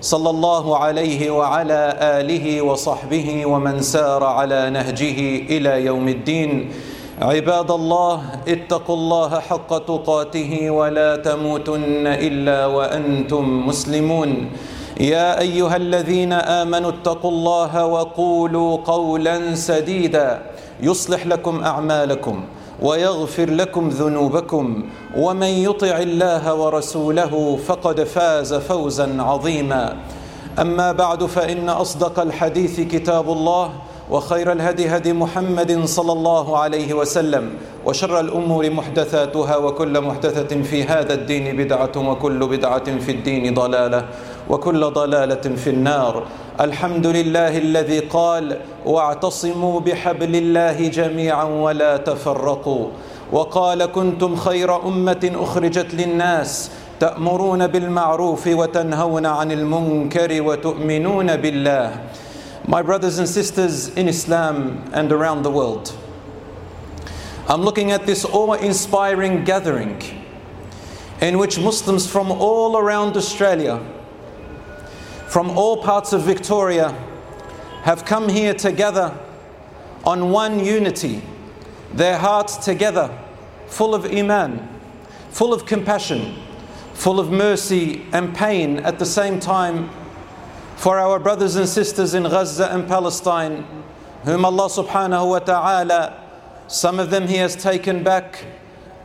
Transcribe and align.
صلى 0.00 0.30
الله 0.30 0.76
عليه 0.76 1.30
وعلى 1.30 1.82
آله 2.00 2.62
وصحبه 2.62 3.46
ومن 3.46 3.84
سار 3.84 4.24
على 4.24 4.70
نهجه 4.70 5.18
إلى 5.44 5.84
يوم 5.84 6.08
الدين. 6.08 6.72
عباد 7.20 7.70
الله 7.70 8.16
اتقوا 8.48 8.96
الله 8.96 9.30
حق 9.40 9.70
تقاته 9.78 10.70
ولا 10.70 11.16
تموتن 11.16 12.06
إلا 12.06 12.66
وأنتم 12.66 13.66
مسلمون. 13.68 14.30
يا 15.00 15.40
أيها 15.40 15.76
الذين 15.76 16.32
آمنوا 16.32 16.90
اتقوا 16.90 17.30
الله 17.30 17.86
وقولوا 17.86 18.70
قولا 18.84 19.54
سديدا. 19.54 20.42
يصلح 20.80 21.26
لكم 21.26 21.60
أعمالكم. 21.64 22.36
ويغفر 22.82 23.50
لكم 23.50 23.88
ذنوبكم 23.88 24.84
ومن 25.16 25.46
يطع 25.46 25.98
الله 25.98 26.54
ورسوله 26.54 27.58
فقد 27.66 28.04
فاز 28.04 28.54
فوزا 28.54 29.22
عظيما. 29.22 29.96
أما 30.58 30.92
بعد 30.92 31.24
فإن 31.24 31.68
أصدق 31.68 32.20
الحديث 32.20 32.80
كتاب 32.80 33.32
الله 33.32 33.70
وخير 34.10 34.52
الهدي 34.52 34.88
هدي 34.88 35.12
محمد 35.12 35.84
صلى 35.84 36.12
الله 36.12 36.58
عليه 36.58 36.94
وسلم 36.94 37.50
وشر 37.86 38.20
الأمور 38.20 38.70
محدثاتها 38.70 39.56
وكل 39.56 40.00
محدثة 40.00 40.62
في 40.62 40.84
هذا 40.84 41.14
الدين 41.14 41.56
بدعة 41.56 41.92
وكل 41.96 42.46
بدعة 42.46 42.98
في 42.98 43.10
الدين 43.12 43.54
ضلالة. 43.54 44.04
وكل 44.50 44.90
ضلالة 44.90 45.56
في 45.56 45.70
النار. 45.70 46.26
الحمد 46.60 47.06
لله 47.06 47.58
الذي 47.58 47.98
قال 47.98 48.56
واعتصموا 48.86 49.80
بحبل 49.80 50.36
الله 50.36 50.88
جميعا 50.88 51.44
ولا 51.44 51.96
تفرقوا 51.96 52.86
وقال 53.32 53.84
كنتم 53.86 54.36
خير 54.36 54.86
أمة 54.86 55.30
أخرجت 55.34 55.94
للناس 55.94 56.70
تأمرون 57.00 57.66
بالمعروف 57.66 58.46
وتنهون 58.46 59.26
عن 59.26 59.52
المنكر 59.52 60.42
وتؤمنون 60.42 61.36
بالله 61.36 62.00
My 62.68 62.82
brothers 62.82 63.18
and 63.18 63.28
sisters 63.28 63.88
in 63.96 64.06
Islam 64.06 64.84
and 64.92 65.10
around 65.12 65.42
the 65.42 65.50
world, 65.50 65.92
I'm 67.48 67.62
looking 67.62 67.90
at 67.90 68.04
this 68.04 68.24
awe 68.24 68.52
inspiring 68.54 69.44
gathering 69.44 70.02
in 71.22 71.38
which 71.38 71.58
Muslims 71.58 72.06
from 72.06 72.30
all 72.30 72.76
around 72.76 73.16
Australia, 73.16 73.80
from 75.30 75.48
all 75.56 75.80
parts 75.80 76.12
of 76.12 76.22
Victoria, 76.22 76.90
have 77.82 78.04
come 78.04 78.28
here 78.28 78.52
together 78.52 79.16
on 80.02 80.30
one 80.30 80.58
unity, 80.58 81.22
their 81.94 82.18
hearts 82.18 82.56
together, 82.56 83.16
full 83.68 83.94
of 83.94 84.04
Iman, 84.06 84.68
full 85.30 85.54
of 85.54 85.66
compassion, 85.66 86.34
full 86.94 87.20
of 87.20 87.30
mercy 87.30 88.04
and 88.12 88.34
pain 88.34 88.78
at 88.78 88.98
the 88.98 89.06
same 89.06 89.38
time 89.38 89.88
for 90.74 90.98
our 90.98 91.20
brothers 91.20 91.54
and 91.54 91.68
sisters 91.68 92.12
in 92.12 92.24
Gaza 92.24 92.68
and 92.72 92.88
Palestine, 92.88 93.64
whom 94.24 94.44
Allah 94.44 94.68
subhanahu 94.68 95.30
wa 95.30 95.38
ta'ala, 95.38 96.24
some 96.66 96.98
of 96.98 97.10
them 97.10 97.28
He 97.28 97.36
has 97.36 97.54
taken 97.54 98.02
back, 98.02 98.44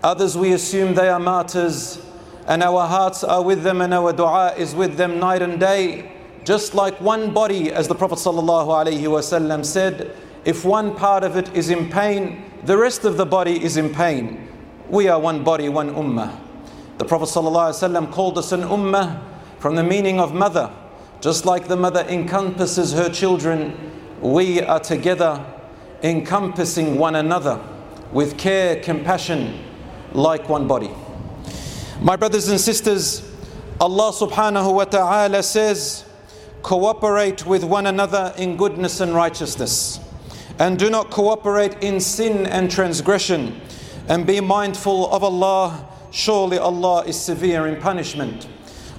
others 0.03 0.36
we 0.36 0.53
assume 0.53 0.96
they 0.96 1.08
are 1.08 1.20
martyrs, 1.20 2.03
and 2.48 2.64
our 2.64 2.88
hearts 2.88 3.23
are 3.23 3.44
with 3.44 3.62
them 3.62 3.81
and 3.81 3.94
our 3.94 4.12
dua 4.12 4.56
is 4.58 4.74
with 4.74 4.97
them 4.97 5.19
night 5.19 5.44
and 5.44 5.59
day. 5.59 6.15
Just 6.45 6.75
like 6.75 7.01
one 7.01 7.33
body, 7.33 7.72
as 7.72 7.88
the 7.88 7.95
Prophet 7.95 8.19
wasallam 8.19 9.66
said, 9.66 10.16
if 10.45 10.63
one 10.63 10.95
part 10.95 11.23
of 11.23 11.35
it 11.35 11.53
is 11.56 11.72
in 11.72 11.89
pain, 11.89 12.51
the 12.63 12.78
rest 12.78 13.03
of 13.03 13.17
the 13.17 13.25
body 13.25 13.63
is 13.63 13.78
in 13.78 13.91
pain. 13.91 14.47
We 14.88 15.07
are 15.07 15.19
one 15.19 15.44
body, 15.44 15.69
one 15.69 15.89
ummah. 15.95 16.39
The 17.00 17.05
Prophet 17.05 17.29
wasallam 17.29 18.11
called 18.11 18.38
us 18.38 18.51
an 18.51 18.61
ummah 18.61 19.22
from 19.57 19.75
the 19.75 19.84
meaning 19.84 20.19
of 20.19 20.35
mother. 20.35 20.72
Just 21.19 21.47
like 21.47 21.67
the 21.67 21.75
mother 21.75 22.01
encompasses 22.01 22.94
her 22.94 23.09
children, 23.09 23.75
we 24.22 24.61
are 24.61 24.79
together 24.79 25.44
encompassing 26.03 27.00
one 27.00 27.16
another 27.16 27.59
with 28.11 28.38
care, 28.38 28.79
compassion, 28.81 29.63
like 30.13 30.47
one 30.47 30.67
body. 30.67 30.91
My 32.01 32.16
brothers 32.16 32.50
and 32.50 32.61
sisters, 32.61 33.28
Allah 33.81 34.11
subhanahu 34.11 34.75
wa 34.75 34.85
ta'ala 34.85 35.41
says, 35.41 36.05
cooperate 36.66 37.46
with 37.46 37.64
one 37.64 37.86
another 37.86 38.34
in 38.40 38.58
goodness 38.58 39.00
and 39.00 39.14
righteousness, 39.14 40.00
and 40.58 40.80
do 40.80 40.90
not 40.90 41.12
cooperate 41.12 41.76
in 41.84 42.00
sin 42.00 42.48
and 42.48 42.72
transgression, 42.72 43.62
and 44.08 44.26
be 44.26 44.42
mindful 44.42 45.08
of 45.14 45.24
Allah. 45.24 45.88
Surely 46.09 46.58
Allah 46.58 47.03
is 47.03 47.22
severe 47.22 47.68
in 47.68 47.80
punishment. 47.80 48.48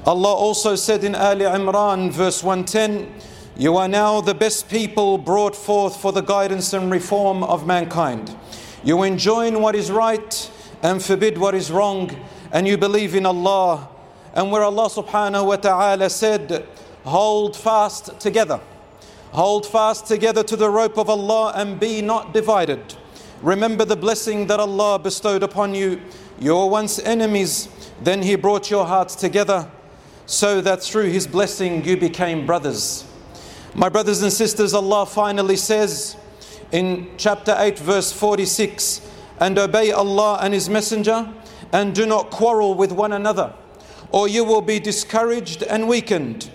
Allah 0.04 0.32
also 0.32 0.76
said 0.76 1.02
in 1.02 1.16
Ali 1.16 1.44
Imran, 1.44 2.12
verse 2.12 2.40
110, 2.40 3.12
You 3.56 3.76
are 3.78 3.88
now 3.88 4.20
the 4.20 4.34
best 4.34 4.68
people 4.68 5.18
brought 5.18 5.56
forth 5.56 5.96
for 5.96 6.12
the 6.12 6.20
guidance 6.20 6.72
and 6.72 6.88
reform 6.88 7.42
of 7.42 7.66
mankind. 7.66 8.36
You 8.84 9.02
enjoin 9.02 9.60
what 9.60 9.74
is 9.74 9.90
right 9.90 10.50
and 10.84 11.02
forbid 11.02 11.36
what 11.36 11.56
is 11.56 11.72
wrong, 11.72 12.14
and 12.52 12.68
you 12.68 12.78
believe 12.78 13.16
in 13.16 13.26
Allah. 13.26 13.88
And 14.34 14.52
where 14.52 14.62
Allah 14.62 14.88
subhanahu 14.88 15.46
wa 15.46 15.56
ta'ala 15.56 16.10
said, 16.10 16.64
Hold 17.06 17.56
fast 17.56 18.18
together. 18.18 18.60
Hold 19.30 19.64
fast 19.64 20.06
together 20.06 20.42
to 20.42 20.56
the 20.56 20.68
rope 20.68 20.98
of 20.98 21.08
Allah 21.08 21.52
and 21.54 21.78
be 21.78 22.02
not 22.02 22.34
divided. 22.34 22.96
Remember 23.42 23.84
the 23.84 23.94
blessing 23.94 24.48
that 24.48 24.58
Allah 24.58 24.98
bestowed 24.98 25.44
upon 25.44 25.72
you. 25.72 26.02
You 26.40 26.56
were 26.56 26.66
once 26.66 26.98
enemies, 26.98 27.68
then 28.02 28.22
He 28.22 28.34
brought 28.34 28.70
your 28.70 28.86
hearts 28.86 29.14
together 29.14 29.70
so 30.26 30.60
that 30.60 30.82
through 30.82 31.10
His 31.10 31.28
blessing 31.28 31.84
you 31.84 31.96
became 31.96 32.44
brothers. 32.44 33.04
My 33.72 33.88
brothers 33.88 34.22
and 34.22 34.32
sisters, 34.32 34.74
Allah 34.74 35.06
finally 35.06 35.56
says 35.56 36.16
in 36.72 37.08
chapter 37.18 37.54
8, 37.56 37.78
verse 37.78 38.10
46 38.10 39.00
and 39.38 39.58
obey 39.58 39.92
Allah 39.92 40.40
and 40.42 40.52
His 40.52 40.68
Messenger, 40.68 41.32
and 41.72 41.94
do 41.94 42.04
not 42.04 42.30
quarrel 42.30 42.74
with 42.74 42.90
one 42.90 43.12
another, 43.12 43.52
or 44.10 44.26
you 44.26 44.42
will 44.42 44.62
be 44.62 44.80
discouraged 44.80 45.62
and 45.62 45.86
weakened. 45.88 46.50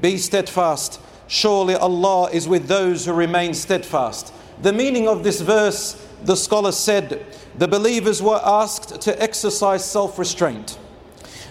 Be 0.00 0.18
steadfast. 0.18 1.00
Surely 1.28 1.74
Allah 1.74 2.30
is 2.30 2.46
with 2.46 2.68
those 2.68 3.06
who 3.06 3.12
remain 3.12 3.54
steadfast. 3.54 4.32
The 4.62 4.72
meaning 4.72 5.08
of 5.08 5.24
this 5.24 5.40
verse, 5.40 6.06
the 6.24 6.36
scholar 6.36 6.72
said, 6.72 7.26
the 7.58 7.68
believers 7.68 8.22
were 8.22 8.40
asked 8.44 9.00
to 9.02 9.22
exercise 9.22 9.84
self 9.84 10.18
restraint. 10.18 10.78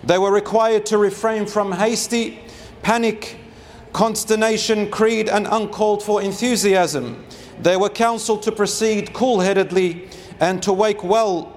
They 0.03 0.17
were 0.17 0.31
required 0.31 0.85
to 0.87 0.97
refrain 0.97 1.45
from 1.45 1.71
hasty 1.71 2.39
panic, 2.83 3.39
consternation, 3.93 4.91
creed, 4.91 5.27
and 5.27 5.47
uncalled 5.49 6.03
for 6.03 6.21
enthusiasm. 6.21 7.25
They 7.59 7.77
were 7.77 7.89
counseled 7.89 8.43
to 8.43 8.51
proceed 8.51 9.13
cool 9.13 9.39
headedly 9.39 10.09
and 10.39 10.61
to 10.63 10.73
wake 10.73 11.03
well 11.03 11.51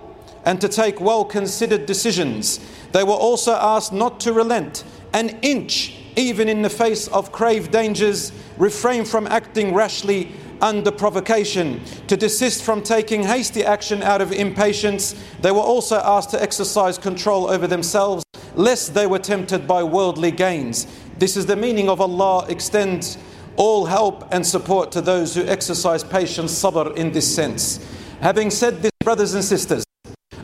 and 0.44 0.60
to 0.60 0.68
take 0.68 1.00
well 1.00 1.24
considered 1.24 1.84
decisions. 1.84 2.60
They 2.92 3.04
were 3.04 3.12
also 3.12 3.52
asked 3.52 3.92
not 3.92 4.20
to 4.20 4.32
relent 4.32 4.84
an 5.12 5.38
inch, 5.42 5.97
even 6.18 6.48
in 6.48 6.62
the 6.62 6.70
face 6.70 7.06
of 7.08 7.30
grave 7.30 7.70
dangers, 7.70 8.32
refrain 8.56 9.04
from 9.04 9.28
acting 9.28 9.72
rashly 9.72 10.32
under 10.60 10.90
provocation, 10.90 11.80
to 12.08 12.16
desist 12.16 12.64
from 12.64 12.82
taking 12.82 13.22
hasty 13.22 13.64
action 13.64 14.02
out 14.02 14.20
of 14.20 14.32
impatience. 14.32 15.14
They 15.40 15.52
were 15.52 15.60
also 15.60 15.98
asked 15.98 16.30
to 16.30 16.42
exercise 16.42 16.98
control 16.98 17.48
over 17.48 17.68
themselves, 17.68 18.24
lest 18.56 18.94
they 18.94 19.06
were 19.06 19.20
tempted 19.20 19.68
by 19.68 19.84
worldly 19.84 20.32
gains. 20.32 20.88
This 21.18 21.36
is 21.36 21.46
the 21.46 21.54
meaning 21.54 21.88
of 21.88 22.00
Allah 22.00 22.46
extends 22.48 23.16
all 23.54 23.86
help 23.86 24.26
and 24.32 24.44
support 24.44 24.90
to 24.92 25.00
those 25.00 25.36
who 25.36 25.46
exercise 25.46 26.02
patience, 26.02 26.52
sabr 26.52 26.96
in 26.96 27.12
this 27.12 27.32
sense. 27.32 27.78
Having 28.20 28.50
said 28.50 28.82
this, 28.82 28.90
brothers 29.04 29.34
and 29.34 29.44
sisters, 29.44 29.84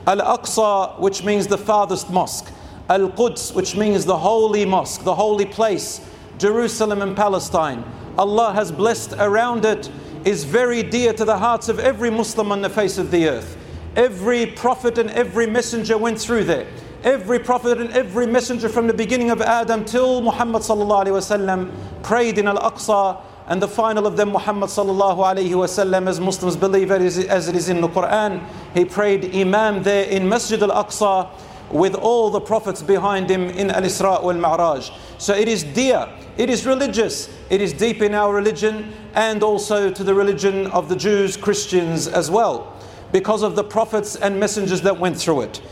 Al 0.07 0.19
Aqsa, 0.19 1.01
which 1.01 1.25
means 1.25 1.49
the 1.49 1.59
farthest 1.59 2.11
mosque, 2.11 2.53
Al 2.89 3.09
Quds, 3.11 3.55
which 3.55 3.77
means 3.77 4.05
the 4.05 4.19
holy 4.19 4.67
mosque, 4.67 5.05
the 5.05 5.15
holy 5.15 5.47
place, 5.47 6.01
Jerusalem 6.37 7.01
and 7.01 7.17
Palestine, 7.17 7.83
Allah 8.19 8.53
has 8.53 8.71
blessed 8.71 9.15
around 9.19 9.65
it, 9.65 9.91
is 10.25 10.45
very 10.45 10.83
dear 10.83 11.13
to 11.15 11.25
the 11.25 11.39
hearts 11.39 11.69
of 11.69 11.79
every 11.79 12.11
Muslim 12.11 12.53
on 12.53 12.61
the 12.61 12.69
face 12.69 12.99
of 12.99 13.11
the 13.11 13.29
earth. 13.29 13.57
Every 13.97 14.47
prophet 14.47 14.99
and 14.99 15.11
every 15.11 15.47
messenger 15.47 15.97
went 15.97 16.21
through 16.21 16.45
there. 16.45 16.67
Every 17.05 17.39
prophet 17.39 17.81
and 17.81 17.91
every 17.93 18.27
messenger 18.27 18.69
from 18.69 18.87
the 18.87 18.95
beginning 18.95 19.31
of 19.31 19.41
Adam 19.41 19.85
till 19.85 20.21
Muhammad 20.21 20.63
wasallam 20.63 21.71
prayed 22.03 22.39
in 22.39 22.49
Al-Aqsa. 22.49 23.21
and 23.47 23.61
the 23.61 23.69
final 23.69 24.07
of 24.07 24.17
them 24.17 24.31
Muhammad 24.31 24.71
wasallam 24.71 26.09
as 26.09 26.19
Muslims 26.19 26.57
believe 26.57 26.91
as 26.91 27.49
it 27.49 27.55
is 27.55 27.69
in 27.69 27.83
the 27.83 27.89
Quran 27.89 28.43
he 28.73 28.87
prayed 28.87 29.35
Imam 29.35 29.83
there 29.83 30.09
in 30.09 30.27
Masjid 30.27 30.63
al-Aqsa 30.63 31.29
with 31.71 31.95
all 31.95 32.31
the 32.31 32.41
prophets 32.41 32.83
behind 32.83 33.31
him 33.31 33.49
in 33.51 33.71
Al-Isra 33.71 34.23
wal 34.23 34.35
Ma'raj 34.35 34.93
so 35.19 35.35
it 35.35 35.49
is 35.49 35.65
dear 35.65 36.09
it 36.37 36.51
is 36.51 36.67
religious 36.67 37.29
it 37.51 37.61
is 37.61 37.73
deep 37.73 38.03
in 38.03 38.15
our 38.15 38.35
religion 38.35 38.93
and 39.15 39.43
also 39.43 39.91
to 39.91 40.05
the 40.05 40.15
religion 40.15 40.67
of 40.69 40.89
the 40.89 40.97
Jews 40.97 41.37
Christians 41.37 42.09
as 42.09 42.31
well 42.31 42.77
because 43.13 43.43
of 43.43 43.55
the 43.55 43.65
prophets 43.65 44.17
and 44.17 44.41
messengers 44.41 44.83
that 44.83 44.99
went 44.99 45.17
through 45.17 45.43
it. 45.43 45.63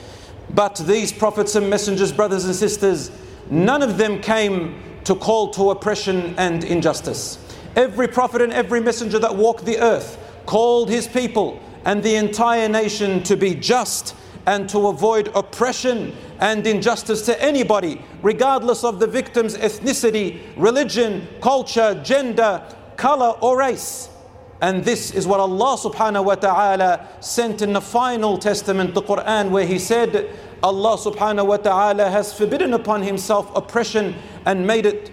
But 0.55 0.77
these 0.87 1.13
prophets 1.13 1.57
and 1.57 1.69
messengers 1.69 2.13
brothers 2.13 2.45
and 2.45 2.55
sisters 2.55 3.11
none 3.51 3.83
of 3.83 3.99
them 3.99 4.21
came 4.21 4.81
to 5.05 5.15
call 5.15 5.51
to 5.51 5.71
oppression 5.71 6.35
and 6.39 6.63
injustice. 6.63 7.39
Every 7.75 8.07
prophet 8.07 8.43
and 8.43 8.53
every 8.53 8.81
messenger 8.81 9.19
that 9.19 9.35
walked 9.35 9.65
the 9.65 9.79
earth 9.79 10.19
called 10.47 10.89
his 10.89 11.09
people 11.09 11.61
and 11.85 12.03
the 12.03 12.15
entire 12.15 12.69
nation 12.69 13.23
to 13.25 13.37
be 13.37 13.55
just 13.55 14.15
and 14.47 14.69
to 14.69 14.89
avoid 14.89 15.29
oppression 15.35 16.15
and 16.41 16.67
injustice 16.67 17.23
to 17.23 17.43
anybody, 17.43 18.01
regardless 18.23 18.85
of 18.85 18.99
the 18.99 19.07
victim's 19.07 19.57
ethnicity, 19.57 20.41
religion, 20.57 21.27
culture, 21.41 22.01
gender, 22.03 22.63
color, 22.97 23.37
or 23.41 23.59
race. 23.59 24.09
And 24.61 24.85
this 24.85 25.13
is 25.13 25.27
what 25.27 25.41
Allah 25.41 25.77
subhanahu 25.77 26.25
wa 26.25 26.35
ta'ala 26.37 27.09
sent 27.21 27.63
in 27.63 27.73
the 27.73 27.81
final 27.81 28.39
testament, 28.39 28.95
the 28.95 29.03
Quran, 29.03 29.51
where 29.51 29.67
He 29.67 29.79
said, 29.79 30.31
Allah 30.63 30.97
subhanahu 30.97 31.47
wa 31.47 31.57
ta'ala 31.57 32.09
has 32.09 32.33
forbidden 32.33 32.73
upon 32.73 33.03
Himself 33.03 33.51
oppression 33.57 34.15
and 34.47 34.67
made 34.67 34.87
it 34.87 35.11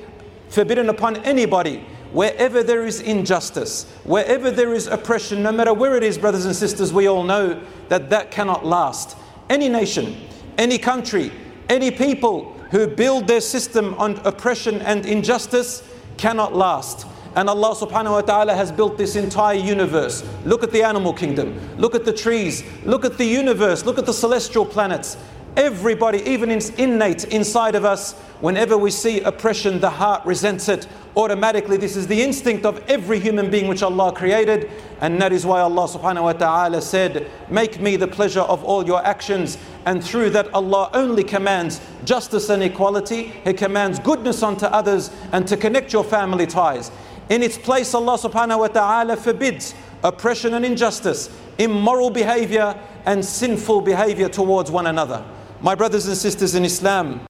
forbidden 0.49 0.89
upon 0.89 1.17
anybody 1.17 1.83
wherever 2.11 2.63
there 2.63 2.85
is 2.85 3.01
injustice, 3.01 3.85
wherever 4.03 4.49
there 4.49 4.73
is 4.73 4.87
oppression, 4.87 5.43
no 5.43 5.51
matter 5.51 5.73
where 5.73 5.95
it 5.95 6.03
is, 6.03 6.17
brothers 6.17 6.45
and 6.45 6.55
sisters, 6.55 6.91
we 6.91 7.07
all 7.07 7.23
know 7.23 7.61
that 7.87 8.09
that 8.09 8.31
cannot 8.31 8.65
last. 8.65 9.15
Any 9.49 9.67
nation, 9.67 10.15
any 10.57 10.77
country, 10.77 11.31
any 11.69 11.91
people 11.91 12.53
who 12.71 12.87
build 12.87 13.27
their 13.27 13.41
system 13.41 13.95
on 13.95 14.17
oppression 14.25 14.81
and 14.81 15.05
injustice 15.05 15.83
cannot 16.17 16.55
last. 16.55 17.07
And 17.35 17.49
Allah 17.49 17.75
subhanahu 17.75 18.11
wa 18.11 18.21
ta'ala 18.21 18.55
has 18.55 18.71
built 18.71 18.97
this 18.97 19.15
entire 19.15 19.55
universe. 19.55 20.23
Look 20.45 20.63
at 20.63 20.71
the 20.71 20.83
animal 20.83 21.13
kingdom, 21.13 21.59
look 21.77 21.95
at 21.95 22.05
the 22.05 22.13
trees, 22.13 22.63
look 22.85 23.05
at 23.05 23.17
the 23.17 23.25
universe, 23.25 23.85
look 23.85 23.97
at 23.97 24.05
the 24.05 24.13
celestial 24.13 24.65
planets. 24.65 25.17
Everybody, 25.59 26.19
even 26.19 26.51
in 26.51 26.61
innate 26.77 27.25
inside 27.25 27.75
of 27.75 27.83
us, 27.83 28.13
whenever 28.39 28.77
we 28.77 28.91
see 28.91 29.19
oppression, 29.19 29.81
the 29.81 29.89
heart 29.89 30.25
resents 30.25 30.69
it 30.69 30.87
automatically. 31.17 31.75
This 31.75 31.97
is 31.97 32.07
the 32.07 32.21
instinct 32.21 32.65
of 32.65 32.81
every 32.89 33.19
human 33.19 33.51
being 33.51 33.67
which 33.67 33.83
Allah 33.83 34.13
created, 34.13 34.71
and 35.01 35.21
that 35.21 35.33
is 35.33 35.45
why 35.45 35.59
Allah 35.59 35.85
subhanahu 35.85 36.23
wa 36.23 36.31
ta'ala 36.31 36.81
said, 36.81 37.29
Make 37.49 37.81
me 37.81 37.97
the 37.97 38.07
pleasure 38.07 38.39
of 38.39 38.63
all 38.63 38.85
your 38.85 39.05
actions. 39.05 39.57
And 39.85 40.01
through 40.01 40.29
that, 40.29 40.47
Allah 40.53 40.91
only 40.93 41.25
commands 41.25 41.81
justice 42.05 42.49
and 42.49 42.63
equality, 42.63 43.23
He 43.43 43.51
commands 43.51 43.99
goodness 43.99 44.41
unto 44.41 44.65
others 44.65 45.11
and 45.33 45.45
to 45.49 45.57
connect 45.57 45.91
your 45.91 46.05
family 46.05 46.47
ties. 46.47 46.89
In 47.27 47.43
its 47.43 47.57
place, 47.57 47.93
Allah 47.93 48.17
subhanahu 48.17 48.59
wa 48.59 48.67
ta'ala 48.69 49.17
forbids 49.17 49.75
oppression 50.03 50.53
and 50.53 50.63
injustice, 50.63 51.29
immoral 51.57 52.11
behavior, 52.11 52.79
and 53.05 53.25
sinful 53.25 53.81
behavior 53.81 54.29
towards 54.29 54.71
one 54.71 54.87
another. 54.87 55.25
My 55.61 55.75
brothers 55.75 56.07
and 56.07 56.15
sisters 56.15 56.55
in 56.55 56.63
Islam, 56.63 57.21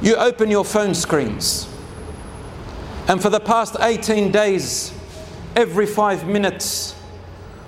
you 0.00 0.16
open 0.16 0.50
your 0.50 0.64
phone 0.64 0.94
screens 0.94 1.68
and 3.08 3.22
for 3.22 3.30
the 3.30 3.38
past 3.38 3.76
18 3.78 4.32
days, 4.32 4.92
every 5.54 5.86
five 5.86 6.26
minutes, 6.26 6.96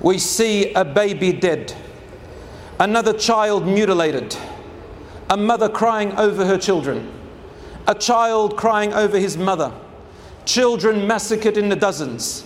we 0.00 0.19
see 0.19 0.73
a 0.73 0.85
baby 0.85 1.32
dead, 1.32 1.76
another 2.81 3.12
child 3.12 3.64
mutilated, 3.64 4.37
a 5.31 5.37
mother 5.37 5.69
crying 5.69 6.11
over 6.12 6.44
her 6.44 6.58
children, 6.58 7.12
a 7.87 7.94
child 7.94 8.56
crying 8.56 8.93
over 8.93 9.17
his 9.17 9.37
mother, 9.37 9.73
children 10.44 11.06
massacred 11.06 11.56
in 11.56 11.69
the 11.69 11.76
dozens, 11.76 12.44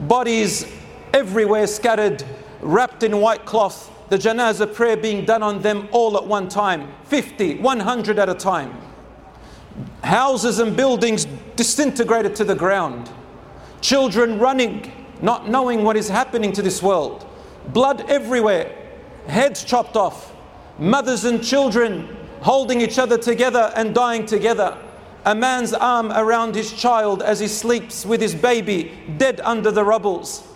bodies 0.00 0.66
everywhere 1.14 1.68
scattered, 1.68 2.24
wrapped 2.60 3.04
in 3.04 3.20
white 3.20 3.44
cloth, 3.44 3.91
the 4.12 4.18
janazah 4.18 4.74
prayer 4.74 4.94
being 4.94 5.24
done 5.24 5.42
on 5.42 5.62
them 5.62 5.88
all 5.90 6.18
at 6.18 6.26
one 6.26 6.46
time 6.46 6.92
50, 7.04 7.60
100 7.60 8.18
at 8.18 8.28
a 8.28 8.34
time 8.34 8.78
houses 10.04 10.58
and 10.58 10.76
buildings 10.76 11.24
disintegrated 11.56 12.36
to 12.36 12.44
the 12.44 12.54
ground, 12.54 13.10
children 13.80 14.38
running, 14.38 14.92
not 15.22 15.48
knowing 15.48 15.82
what 15.82 15.96
is 15.96 16.10
happening 16.10 16.52
to 16.52 16.60
this 16.60 16.82
world, 16.82 17.26
blood 17.68 18.04
everywhere, 18.10 18.70
heads 19.28 19.64
chopped 19.64 19.96
off, 19.96 20.34
mothers 20.78 21.24
and 21.24 21.42
children 21.42 22.14
holding 22.42 22.82
each 22.82 22.98
other 22.98 23.16
together 23.16 23.72
and 23.76 23.94
dying 23.94 24.26
together. 24.26 24.76
A 25.24 25.34
man's 25.34 25.72
arm 25.72 26.12
around 26.12 26.54
his 26.54 26.70
child 26.70 27.22
as 27.22 27.40
he 27.40 27.48
sleeps 27.48 28.04
with 28.04 28.20
his 28.20 28.34
baby 28.34 28.92
dead 29.16 29.40
under 29.40 29.70
the 29.70 29.84
rubbles. 29.84 30.51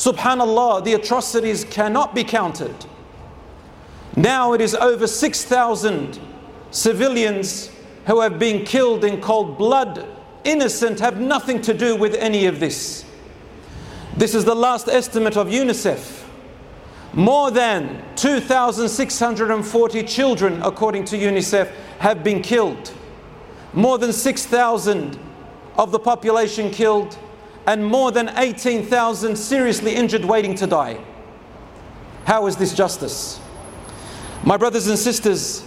Subhanallah, 0.00 0.82
the 0.82 0.94
atrocities 0.94 1.64
cannot 1.64 2.14
be 2.14 2.24
counted. 2.24 2.74
Now 4.16 4.54
it 4.54 4.62
is 4.62 4.74
over 4.74 5.06
6,000 5.06 6.18
civilians 6.70 7.70
who 8.06 8.22
have 8.22 8.38
been 8.38 8.64
killed 8.64 9.04
in 9.04 9.20
cold 9.20 9.58
blood, 9.58 10.06
innocent, 10.42 11.00
have 11.00 11.20
nothing 11.20 11.60
to 11.60 11.74
do 11.74 11.96
with 11.96 12.14
any 12.14 12.46
of 12.46 12.60
this. 12.60 13.04
This 14.16 14.34
is 14.34 14.46
the 14.46 14.54
last 14.54 14.88
estimate 14.88 15.36
of 15.36 15.48
UNICEF. 15.48 16.24
More 17.12 17.50
than 17.50 18.02
2,640 18.16 20.02
children, 20.04 20.62
according 20.62 21.04
to 21.04 21.18
UNICEF, 21.18 21.70
have 21.98 22.24
been 22.24 22.40
killed. 22.40 22.90
More 23.74 23.98
than 23.98 24.14
6,000 24.14 25.18
of 25.76 25.92
the 25.92 25.98
population 25.98 26.70
killed, 26.70 27.18
and 27.66 27.84
more 27.84 28.10
than 28.10 28.30
18,000 28.36 29.36
seriously 29.36 29.94
injured 29.94 30.24
waiting 30.24 30.54
to 30.56 30.66
die. 30.66 31.02
How 32.24 32.46
is 32.46 32.56
this 32.56 32.74
justice? 32.74 33.40
My 34.44 34.56
brothers 34.56 34.86
and 34.88 34.98
sisters, 34.98 35.64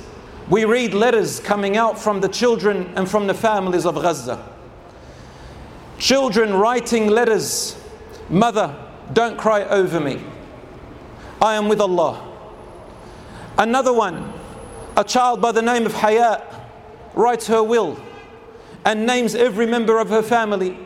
we 0.49 0.65
read 0.65 0.93
letters 0.93 1.39
coming 1.39 1.77
out 1.77 1.99
from 1.99 2.21
the 2.21 2.27
children 2.27 2.91
and 2.95 3.09
from 3.09 3.27
the 3.27 3.33
families 3.33 3.85
of 3.85 3.95
Gaza. 3.95 4.43
Children 5.99 6.53
writing 6.55 7.07
letters 7.07 7.79
Mother, 8.29 8.75
don't 9.11 9.37
cry 9.37 9.63
over 9.63 9.99
me. 9.99 10.21
I 11.41 11.55
am 11.55 11.67
with 11.67 11.81
Allah. 11.81 12.29
Another 13.57 13.93
one, 13.93 14.33
a 14.95 15.03
child 15.03 15.41
by 15.41 15.51
the 15.51 15.61
name 15.61 15.85
of 15.85 15.93
Hayat, 15.93 16.41
writes 17.13 17.47
her 17.47 17.61
will 17.61 18.01
and 18.85 19.05
names 19.05 19.35
every 19.35 19.65
member 19.65 19.99
of 19.99 20.09
her 20.09 20.21
family. 20.21 20.77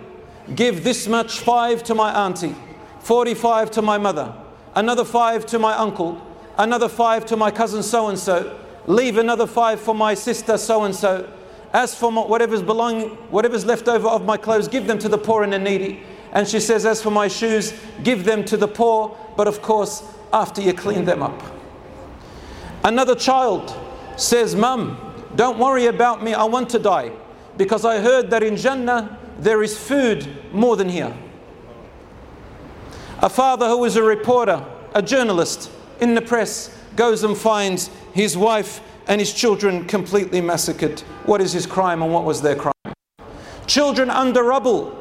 Give 0.55 0.83
this 0.83 1.07
much 1.07 1.39
five 1.39 1.83
to 1.83 1.95
my 1.95 2.25
auntie, 2.25 2.55
45 3.01 3.71
to 3.71 3.81
my 3.81 3.97
mother, 3.97 4.33
another 4.75 5.03
five 5.03 5.45
to 5.47 5.59
my 5.59 5.73
uncle, 5.73 6.21
another 6.57 6.87
five 6.87 7.25
to 7.27 7.37
my 7.37 7.51
cousin 7.51 7.83
so 7.83 8.07
and 8.07 8.17
so, 8.17 8.57
leave 8.85 9.17
another 9.17 9.45
five 9.45 9.79
for 9.79 9.93
my 9.93 10.13
sister 10.13 10.57
so 10.57 10.83
and 10.83 10.95
so. 10.95 11.29
As 11.73 11.93
for 11.93 12.11
my, 12.11 12.21
whatever's 12.21 12.61
belonging, 12.61 13.09
whatever's 13.29 13.65
left 13.65 13.89
over 13.89 14.07
of 14.07 14.23
my 14.23 14.37
clothes, 14.37 14.69
give 14.69 14.87
them 14.87 14.97
to 14.99 15.09
the 15.09 15.17
poor 15.17 15.43
and 15.43 15.51
the 15.51 15.59
needy. 15.59 16.01
And 16.31 16.47
she 16.47 16.59
says, 16.59 16.85
As 16.85 17.01
for 17.01 17.11
my 17.11 17.27
shoes, 17.27 17.73
give 18.03 18.23
them 18.23 18.45
to 18.45 18.55
the 18.55 18.67
poor, 18.67 19.17
but 19.35 19.47
of 19.47 19.61
course, 19.61 20.03
after 20.31 20.61
you 20.61 20.73
clean 20.73 21.03
them 21.03 21.21
up. 21.21 21.41
Another 22.83 23.15
child 23.15 23.75
says, 24.15 24.55
Mum, 24.55 24.97
don't 25.35 25.59
worry 25.59 25.87
about 25.87 26.23
me, 26.23 26.33
I 26.33 26.45
want 26.45 26.69
to 26.69 26.79
die. 26.79 27.11
Because 27.57 27.83
I 27.83 27.99
heard 27.99 28.29
that 28.29 28.43
in 28.43 28.55
Jannah 28.55 29.19
there 29.38 29.62
is 29.62 29.78
food 29.78 30.28
more 30.52 30.76
than 30.76 30.88
here. 30.88 31.14
A 33.20 33.28
father 33.28 33.68
who 33.68 33.84
is 33.84 33.96
a 33.96 34.02
reporter, 34.02 34.64
a 34.94 35.02
journalist 35.02 35.70
in 36.00 36.14
the 36.14 36.22
press, 36.22 36.76
goes 36.96 37.24
and 37.24 37.36
finds 37.36 37.88
his 38.12 38.36
wife 38.36 38.80
and 39.06 39.20
his 39.20 39.32
children 39.32 39.86
completely 39.86 40.40
massacred. 40.40 41.00
What 41.24 41.40
is 41.40 41.52
his 41.52 41.66
crime 41.66 42.02
and 42.02 42.12
what 42.12 42.24
was 42.24 42.42
their 42.42 42.56
crime? 42.56 42.72
Children 43.66 44.10
under 44.10 44.42
rubble, 44.42 44.96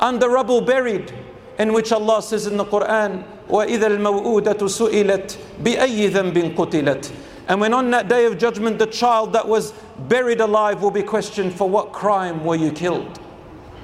under 0.00 0.28
rubble 0.28 0.60
buried, 0.60 1.12
in 1.58 1.72
which 1.72 1.92
Allah 1.92 2.22
says 2.22 2.46
in 2.46 2.56
the 2.56 2.64
Quran, 2.64 3.24
وَإِذَا 3.48 3.98
الْمَوْءُودَةُ 3.98 4.58
سُئِلَتْ 4.58 5.36
بِأَيِّ 5.62 6.10
ذَنْبٍ 6.10 6.54
قُتِلَتْ 6.54 7.12
And 7.48 7.60
when 7.60 7.74
on 7.74 7.90
that 7.90 8.08
day 8.08 8.24
of 8.26 8.38
judgment 8.38 8.78
the 8.78 8.86
child 8.86 9.32
that 9.32 9.48
was 9.48 9.72
buried 10.08 10.40
alive 10.40 10.82
will 10.82 10.90
be 10.90 11.02
questioned, 11.02 11.52
for 11.52 11.68
what 11.68 11.92
crime 11.92 12.44
were 12.44 12.54
you 12.54 12.70
killed? 12.70 13.18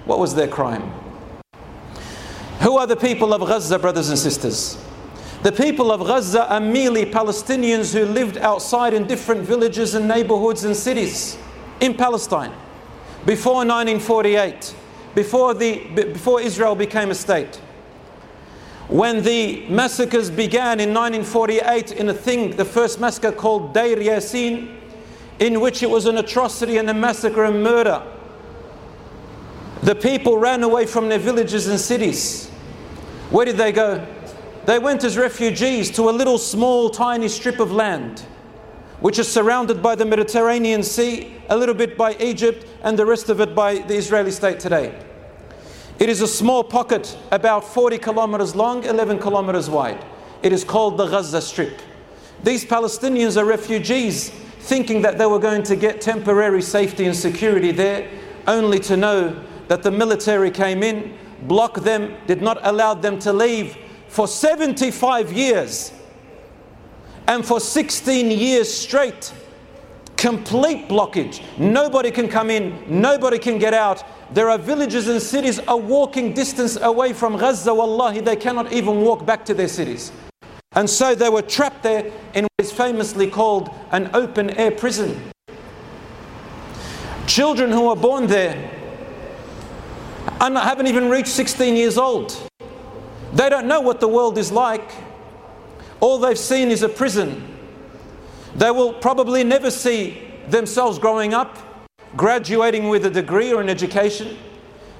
What 0.10 0.18
was 0.18 0.34
their 0.34 0.48
crime? 0.48 0.92
Who 2.62 2.80
are 2.80 2.88
the 2.88 2.96
people 2.96 3.32
of 3.32 3.48
Gaza, 3.48 3.78
brothers 3.78 4.10
and 4.10 4.18
sisters? 4.18 4.84
The 5.44 5.51
people 5.51 5.92
of 5.92 6.00
Gaza 6.00 6.51
are 6.51 6.60
merely 6.60 7.06
Palestinians 7.06 7.94
who 7.94 8.06
lived 8.12 8.36
outside 8.38 8.96
in 8.96 9.06
different 9.06 9.42
villages 9.42 9.94
and 9.94 10.08
neighborhoods 10.08 10.63
and 10.63 10.75
cities 10.75 11.38
in 11.80 11.94
Palestine 11.94 12.51
before 13.28 13.58
1948 13.58 14.74
before, 15.13 15.54
the, 15.54 15.78
before 15.94 16.42
Israel 16.42 16.74
became 16.74 17.12
a 17.12 17.16
state. 17.16 17.58
When 18.88 19.22
the 19.22 19.68
massacres 19.70 20.32
began 20.32 20.80
in 20.80 20.92
1948 20.92 21.92
in 21.92 22.10
a 22.10 22.16
thing, 22.16 22.56
the 22.56 22.66
first 22.66 23.00
massacre 23.00 23.32
called 23.32 23.75
Deir 23.75 23.98
Yassin, 23.98 24.75
in 25.38 25.62
which 25.62 25.84
it 25.84 25.89
was 25.92 26.08
an 26.08 26.18
atrocity 26.18 26.78
and 26.78 26.89
a 26.89 26.96
massacre 26.96 27.44
and 27.44 27.62
murder. 27.62 28.01
The 29.89 29.96
people 29.96 30.38
ran 30.38 30.62
away 30.62 30.86
from 30.86 31.10
their 31.10 31.17
villages 31.17 31.65
and 31.65 31.79
cities. 31.79 32.48
Where 33.31 33.43
did 33.43 33.58
they 33.58 33.72
go? 33.72 34.05
They 34.67 34.77
went 34.77 35.03
as 35.03 35.17
refugees 35.17 35.89
to 35.93 36.12
a 36.12 36.12
little 36.12 36.38
small 36.38 36.91
tiny 36.91 37.27
strip 37.27 37.60
of 37.60 37.72
land 37.72 38.24
which 39.00 39.17
is 39.17 39.27
surrounded 39.27 39.81
by 39.81 39.96
the 39.96 40.05
Mediterranean 40.05 40.84
Sea, 40.84 41.36
a 41.50 41.58
little 41.58 41.74
bit 41.74 41.98
by 41.98 42.13
Egypt, 42.19 42.67
and 42.84 43.00
the 43.00 43.05
rest 43.08 43.29
of 43.29 43.41
it 43.41 43.55
by 43.55 43.79
the 43.79 43.96
Israeli 43.96 44.29
state 44.29 44.60
today. 44.60 44.93
It 45.98 46.08
is 46.08 46.22
a 46.22 46.27
small 46.27 46.63
pocket 46.63 47.17
about 47.31 47.63
40 47.63 47.98
kilometers 47.98 48.55
long, 48.55 48.84
11 48.84 49.17
kilometers 49.17 49.72
wide. 49.72 50.05
It 50.43 50.53
is 50.53 50.63
called 50.63 50.98
the 50.98 51.08
Gaza 51.08 51.41
Strip. 51.41 51.81
These 52.43 52.63
Palestinians 52.63 53.41
are 53.41 53.46
refugees 53.46 54.29
thinking 54.60 55.01
that 55.01 55.17
they 55.17 55.25
were 55.25 55.39
going 55.39 55.63
to 55.63 55.75
get 55.75 56.00
temporary 56.00 56.62
safety 56.62 57.05
and 57.05 57.15
security 57.15 57.72
there, 57.72 58.08
only 58.46 58.77
to 58.81 58.96
know 58.96 59.46
that 59.69 59.83
the 59.83 59.91
military 59.91 60.51
came 60.51 60.83
in, 60.83 61.15
blocked 61.43 61.83
them, 61.83 62.15
did 62.27 62.41
not 62.41 62.57
allow 62.63 62.93
them 62.95 63.17
to 63.19 63.31
leave 63.31 63.77
for 64.09 64.27
75 64.27 65.31
years 65.31 65.93
and 67.27 67.45
for 67.45 67.59
16 67.59 68.31
years 68.31 68.73
straight, 68.73 69.31
complete 70.17 70.89
blockage. 70.89 71.43
Nobody 71.59 72.09
can 72.09 72.27
come 72.27 72.49
in, 72.49 72.83
nobody 72.88 73.38
can 73.38 73.59
get 73.59 73.75
out. 73.75 74.03
There 74.33 74.49
are 74.49 74.57
villages 74.57 75.07
and 75.07 75.21
cities 75.21 75.59
a 75.67 75.77
walking 75.77 76.33
distance 76.33 76.75
away 76.75 77.13
from 77.13 77.38
Gaza. 77.38 77.71
Wallahi, 77.71 78.21
they 78.21 78.35
cannot 78.35 78.73
even 78.73 79.01
walk 79.01 79.23
back 79.23 79.45
to 79.45 79.53
their 79.53 79.67
cities. 79.67 80.11
And 80.71 80.89
so 80.89 81.13
they 81.13 81.29
were 81.29 81.43
trapped 81.43 81.83
there 81.83 82.11
in 82.33 82.45
what 82.45 82.51
is 82.65 82.71
famously 82.71 83.29
called 83.29 83.69
an 83.91 84.09
open 84.15 84.49
air 84.51 84.71
prison. 84.71 85.31
Children 87.27 87.71
who 87.71 87.88
are 87.88 87.95
born 87.95 88.25
there 88.25 88.78
and 90.41 90.57
haven't 90.57 90.88
even 90.88 91.09
reached 91.09 91.29
16 91.29 91.75
years 91.75 91.97
old. 91.97 92.49
They 93.33 93.49
don't 93.49 93.67
know 93.67 93.81
what 93.81 93.99
the 93.99 94.07
world 94.07 94.38
is 94.38 94.51
like. 94.51 94.91
All 95.99 96.17
they've 96.17 96.39
seen 96.39 96.69
is 96.69 96.81
a 96.81 96.89
prison. 96.89 97.45
They 98.55 98.71
will 98.71 98.93
probably 98.93 99.43
never 99.43 99.69
see 99.69 100.21
themselves 100.47 100.97
growing 100.97 101.33
up, 101.33 101.57
graduating 102.15 102.89
with 102.89 103.05
a 103.05 103.09
degree 103.09 103.53
or 103.53 103.61
an 103.61 103.69
education. 103.69 104.38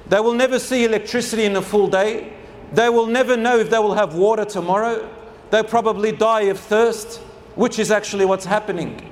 They 0.08 0.20
will 0.20 0.34
never 0.34 0.58
see 0.58 0.84
electricity 0.84 1.44
in 1.44 1.56
a 1.56 1.62
full 1.62 1.88
day. 1.88 2.32
They 2.72 2.88
will 2.88 3.06
never 3.06 3.36
know 3.36 3.58
if 3.58 3.70
they 3.70 3.78
will 3.78 3.94
have 3.94 4.14
water 4.14 4.44
tomorrow. 4.44 5.08
They'll 5.50 5.64
probably 5.64 6.12
die 6.12 6.42
of 6.42 6.60
thirst, 6.60 7.18
which 7.56 7.78
is 7.78 7.90
actually 7.90 8.24
what's 8.24 8.44
happening. 8.44 9.10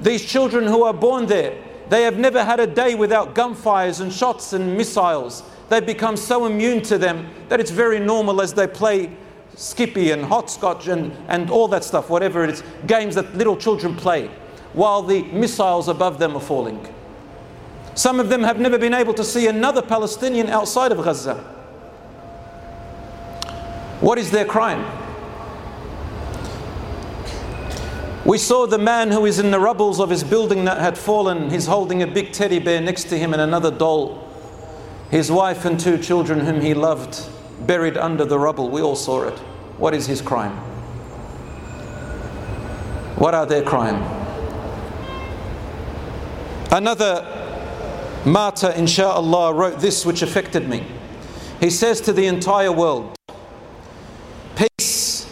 These 0.00 0.24
children 0.24 0.64
who 0.66 0.84
are 0.84 0.92
born 0.94 1.26
there, 1.26 1.56
they 1.90 2.04
have 2.04 2.16
never 2.16 2.44
had 2.44 2.60
a 2.60 2.68
day 2.68 2.94
without 2.94 3.34
gunfires 3.34 4.00
and 4.00 4.12
shots 4.12 4.52
and 4.52 4.76
missiles. 4.76 5.42
They've 5.68 5.84
become 5.84 6.16
so 6.16 6.46
immune 6.46 6.82
to 6.82 6.98
them 6.98 7.28
that 7.48 7.58
it's 7.58 7.72
very 7.72 7.98
normal 7.98 8.40
as 8.40 8.54
they 8.54 8.68
play 8.68 9.10
skippy 9.56 10.12
and 10.12 10.24
hopscotch 10.24 10.86
and, 10.86 11.12
and 11.26 11.50
all 11.50 11.66
that 11.68 11.82
stuff, 11.82 12.08
whatever 12.08 12.44
it 12.44 12.50
is, 12.50 12.62
games 12.86 13.16
that 13.16 13.34
little 13.34 13.56
children 13.56 13.96
play 13.96 14.28
while 14.72 15.02
the 15.02 15.24
missiles 15.24 15.88
above 15.88 16.20
them 16.20 16.36
are 16.36 16.40
falling. 16.40 16.86
Some 17.96 18.20
of 18.20 18.28
them 18.28 18.44
have 18.44 18.60
never 18.60 18.78
been 18.78 18.94
able 18.94 19.14
to 19.14 19.24
see 19.24 19.48
another 19.48 19.82
Palestinian 19.82 20.48
outside 20.48 20.92
of 20.92 20.98
Gaza. 20.98 21.34
What 24.00 24.16
is 24.16 24.30
their 24.30 24.44
crime? 24.44 24.99
We 28.30 28.38
saw 28.38 28.64
the 28.64 28.78
man 28.78 29.10
who 29.10 29.26
is 29.26 29.40
in 29.40 29.50
the 29.50 29.58
rubbles 29.58 29.98
of 29.98 30.08
his 30.08 30.22
building 30.22 30.64
that 30.66 30.78
had 30.78 30.96
fallen. 30.96 31.50
He's 31.50 31.66
holding 31.66 32.00
a 32.00 32.06
big 32.06 32.30
teddy 32.30 32.60
bear 32.60 32.80
next 32.80 33.06
to 33.06 33.18
him 33.18 33.32
and 33.32 33.42
another 33.42 33.72
doll. 33.72 34.24
His 35.10 35.32
wife 35.32 35.64
and 35.64 35.80
two 35.80 35.98
children, 35.98 36.38
whom 36.38 36.60
he 36.60 36.72
loved 36.72 37.28
buried 37.66 37.96
under 37.96 38.24
the 38.24 38.38
rubble. 38.38 38.70
We 38.70 38.82
all 38.82 38.94
saw 38.94 39.22
it. 39.24 39.36
What 39.78 39.94
is 39.94 40.06
his 40.06 40.22
crime? 40.22 40.52
What 43.18 43.34
are 43.34 43.46
their 43.46 43.64
crime? 43.64 44.00
Another 46.70 47.26
martyr, 48.24 48.70
insha'Allah, 48.70 49.56
wrote 49.56 49.80
this 49.80 50.06
which 50.06 50.22
affected 50.22 50.68
me. 50.68 50.86
He 51.58 51.68
says 51.68 52.00
to 52.02 52.12
the 52.12 52.26
entire 52.26 52.70
world, 52.70 53.16
peace 54.54 55.28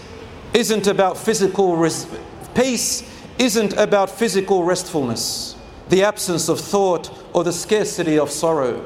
isn't 0.53 0.89
about 0.89 1.17
physical 1.17 1.77
res- 1.77 2.09
peace 2.55 3.03
isn't 3.39 3.73
about 3.75 4.11
physical 4.11 4.65
restfulness, 4.65 5.57
the 5.89 6.03
absence 6.03 6.49
of 6.49 6.61
thought 6.61 7.11
or 7.33 7.45
the 7.45 7.53
scarcity 7.53 8.19
of 8.19 8.31
sorrow. 8.31 8.85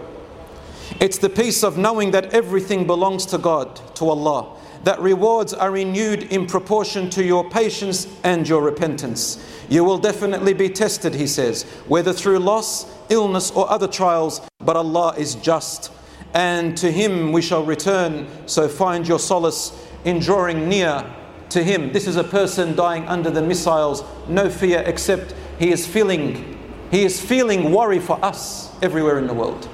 It's 1.00 1.18
the 1.18 1.30
peace 1.30 1.64
of 1.64 1.78
knowing 1.78 2.10
that 2.10 2.34
everything 2.34 2.86
belongs 2.86 3.26
to 3.26 3.38
God, 3.38 3.76
to 3.96 4.08
Allah, 4.08 4.56
that 4.84 5.00
rewards 5.00 5.54
are 5.54 5.70
renewed 5.70 6.24
in 6.24 6.46
proportion 6.46 7.08
to 7.10 7.24
your 7.24 7.48
patience 7.48 8.06
and 8.24 8.48
your 8.48 8.62
repentance. 8.62 9.42
You 9.68 9.84
will 9.84 9.98
definitely 9.98 10.52
be 10.52 10.68
tested, 10.68 11.14
he 11.14 11.26
says, 11.26 11.62
whether 11.86 12.12
through 12.12 12.40
loss, 12.40 12.86
illness, 13.08 13.50
or 13.52 13.70
other 13.70 13.88
trials, 13.88 14.40
but 14.60 14.76
Allah 14.76 15.14
is 15.16 15.36
just. 15.36 15.92
And 16.34 16.76
to 16.78 16.90
Him 16.90 17.32
we 17.32 17.42
shall 17.42 17.64
return, 17.64 18.26
so 18.46 18.68
find 18.68 19.06
your 19.06 19.18
solace 19.18 19.72
in 20.04 20.18
drawing 20.18 20.68
near 20.68 21.04
to 21.52 21.62
Him. 21.62 21.92
This 21.92 22.06
is 22.06 22.16
a 22.16 22.24
person 22.24 22.74
dying 22.74 23.06
under 23.08 23.30
the 23.30 23.42
missiles, 23.42 24.02
no 24.28 24.50
fear 24.50 24.82
except 24.86 25.34
he 25.58 25.70
is 25.70 25.86
feeling, 25.86 26.58
he 26.90 27.04
is 27.04 27.20
feeling 27.20 27.70
worry 27.72 27.98
for 27.98 28.22
us 28.24 28.72
everywhere 28.82 29.18
in 29.18 29.26
the 29.26 29.34
world. 29.34 29.68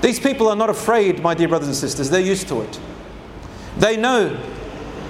These 0.00 0.20
people 0.20 0.48
are 0.48 0.56
not 0.56 0.70
afraid, 0.70 1.20
my 1.20 1.34
dear 1.34 1.48
brothers 1.48 1.68
and 1.68 1.76
sisters, 1.76 2.10
they're 2.10 2.20
used 2.20 2.48
to 2.48 2.60
it. 2.60 2.80
They 3.78 3.96
know 3.96 4.40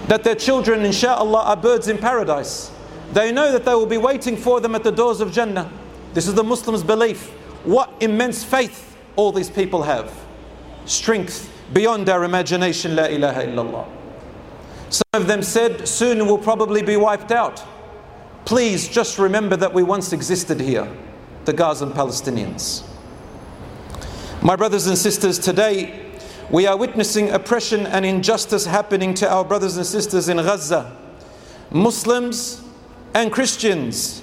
that 0.06 0.24
their 0.24 0.34
children, 0.34 0.84
inshallah, 0.84 1.40
are 1.40 1.56
birds 1.56 1.88
in 1.88 1.98
paradise. 1.98 2.70
They 3.12 3.30
know 3.32 3.52
that 3.52 3.64
they 3.64 3.74
will 3.74 3.86
be 3.86 3.98
waiting 3.98 4.36
for 4.36 4.60
them 4.60 4.74
at 4.74 4.84
the 4.84 4.92
doors 4.92 5.20
of 5.20 5.32
Jannah. 5.32 5.70
This 6.14 6.26
is 6.26 6.34
the 6.34 6.44
Muslims' 6.44 6.82
belief. 6.82 7.28
What 7.64 7.92
immense 8.00 8.42
faith 8.44 8.96
all 9.16 9.32
these 9.32 9.50
people 9.50 9.82
have. 9.82 10.12
Strength 10.86 11.52
beyond 11.74 12.08
our 12.08 12.24
imagination, 12.24 12.96
la 12.96 13.04
ilaha 13.04 13.42
illallah. 13.42 13.97
Some 14.90 15.02
of 15.12 15.26
them 15.26 15.42
said, 15.42 15.86
soon 15.86 16.26
we'll 16.26 16.38
probably 16.38 16.82
be 16.82 16.96
wiped 16.96 17.30
out. 17.30 17.62
Please 18.44 18.88
just 18.88 19.18
remember 19.18 19.56
that 19.56 19.74
we 19.74 19.82
once 19.82 20.12
existed 20.12 20.60
here, 20.60 20.88
the 21.44 21.52
Gazan 21.52 21.92
Palestinians. 21.92 22.84
My 24.40 24.56
brothers 24.56 24.86
and 24.86 24.96
sisters, 24.96 25.38
today 25.38 26.08
we 26.50 26.66
are 26.66 26.76
witnessing 26.76 27.30
oppression 27.30 27.86
and 27.86 28.06
injustice 28.06 28.64
happening 28.64 29.12
to 29.14 29.30
our 29.30 29.44
brothers 29.44 29.76
and 29.76 29.84
sisters 29.84 30.30
in 30.30 30.38
Gaza, 30.38 30.96
Muslims 31.70 32.62
and 33.12 33.30
Christians, 33.30 34.22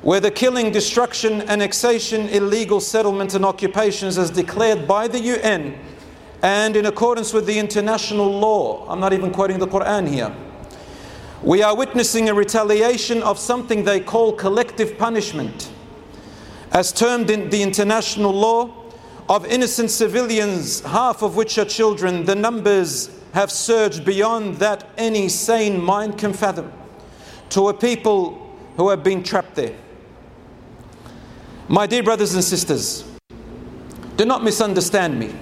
where 0.00 0.20
the 0.20 0.30
killing, 0.30 0.72
destruction, 0.72 1.42
annexation, 1.42 2.28
illegal 2.30 2.80
settlement, 2.80 3.34
and 3.34 3.44
occupations, 3.44 4.16
as 4.16 4.30
declared 4.30 4.88
by 4.88 5.06
the 5.06 5.20
UN 5.20 5.78
and 6.42 6.76
in 6.76 6.86
accordance 6.86 7.32
with 7.32 7.46
the 7.46 7.58
international 7.58 8.30
law, 8.30 8.86
I'm 8.88 9.00
not 9.00 9.12
even 9.12 9.30
quoting 9.30 9.58
the 9.58 9.66
Quran 9.66 10.08
here. 10.08 10.34
We 11.42 11.62
are 11.62 11.76
witnessing 11.76 12.28
a 12.28 12.34
retaliation 12.34 13.22
of 13.22 13.38
something 13.38 13.84
they 13.84 14.00
call 14.00 14.32
collective 14.32 14.98
punishment. 14.98 15.70
As 16.72 16.92
termed 16.92 17.30
in 17.30 17.50
the 17.50 17.62
international 17.62 18.32
law, 18.32 18.80
of 19.30 19.46
innocent 19.46 19.92
civilians, 19.92 20.80
half 20.80 21.22
of 21.22 21.36
which 21.36 21.56
are 21.56 21.64
children, 21.64 22.24
the 22.24 22.34
numbers 22.34 23.16
have 23.32 23.48
surged 23.48 24.04
beyond 24.04 24.56
that 24.56 24.90
any 24.98 25.28
sane 25.28 25.80
mind 25.80 26.18
can 26.18 26.32
fathom 26.32 26.72
to 27.48 27.68
a 27.68 27.74
people 27.74 28.56
who 28.76 28.88
have 28.88 29.04
been 29.04 29.22
trapped 29.22 29.54
there. 29.54 29.76
My 31.68 31.86
dear 31.86 32.02
brothers 32.02 32.34
and 32.34 32.42
sisters, 32.42 33.04
do 34.16 34.24
not 34.24 34.42
misunderstand 34.42 35.16
me. 35.16 35.32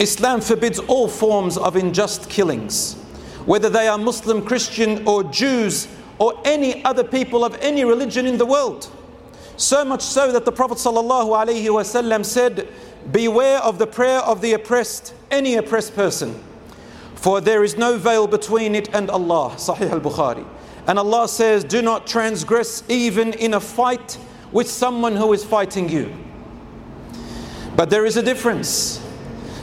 Islam 0.00 0.40
forbids 0.40 0.78
all 0.78 1.08
forms 1.08 1.58
of 1.58 1.76
unjust 1.76 2.30
killings, 2.30 2.94
whether 3.44 3.68
they 3.68 3.86
are 3.86 3.98
Muslim, 3.98 4.42
Christian, 4.42 5.06
or 5.06 5.22
Jews, 5.24 5.88
or 6.18 6.40
any 6.46 6.82
other 6.84 7.04
people 7.04 7.44
of 7.44 7.54
any 7.60 7.84
religion 7.84 8.24
in 8.26 8.38
the 8.38 8.46
world. 8.46 8.90
So 9.58 9.84
much 9.84 10.00
so 10.00 10.32
that 10.32 10.46
the 10.46 10.52
Prophet 10.52 10.78
ﷺ 10.78 12.24
said, 12.24 12.66
Beware 13.12 13.58
of 13.58 13.78
the 13.78 13.86
prayer 13.86 14.20
of 14.20 14.40
the 14.40 14.54
oppressed, 14.54 15.12
any 15.30 15.56
oppressed 15.56 15.94
person, 15.94 16.42
for 17.14 17.42
there 17.42 17.62
is 17.62 17.76
no 17.76 17.98
veil 17.98 18.26
between 18.26 18.74
it 18.74 18.88
and 18.94 19.10
Allah. 19.10 19.50
Sahih 19.56 19.90
al 19.90 20.00
Bukhari. 20.00 20.46
And 20.86 20.98
Allah 20.98 21.28
says, 21.28 21.62
Do 21.62 21.82
not 21.82 22.06
transgress 22.06 22.82
even 22.88 23.34
in 23.34 23.52
a 23.52 23.60
fight 23.60 24.16
with 24.50 24.70
someone 24.70 25.14
who 25.14 25.30
is 25.34 25.44
fighting 25.44 25.90
you. 25.90 26.10
But 27.76 27.90
there 27.90 28.06
is 28.06 28.16
a 28.16 28.22
difference. 28.22 29.06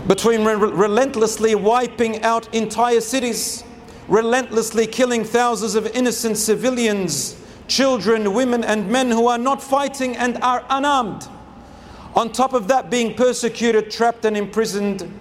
Between 0.08 0.46
re- 0.46 0.56
relentlessly 0.56 1.54
wiping 1.54 2.24
out 2.24 2.54
entire 2.56 3.02
cities, 3.02 3.64
relentlessly 4.08 4.88
killing 4.88 5.24
thousands 5.24 5.76
of 5.76 5.86
innocent 5.88 6.38
civilians, 6.38 7.36
children, 7.68 8.34
women, 8.34 8.64
and 8.64 8.90
men 8.90 9.12
who 9.12 9.28
are 9.28 9.38
not 9.38 9.62
fighting 9.62 10.16
and 10.16 10.38
are 10.42 10.66
unarmed. 10.70 11.28
On 12.16 12.32
top 12.32 12.54
of 12.54 12.70
that, 12.70 12.90
being 12.90 13.14
persecuted, 13.14 13.92
trapped, 13.92 14.24
and 14.24 14.38
imprisoned, 14.38 15.12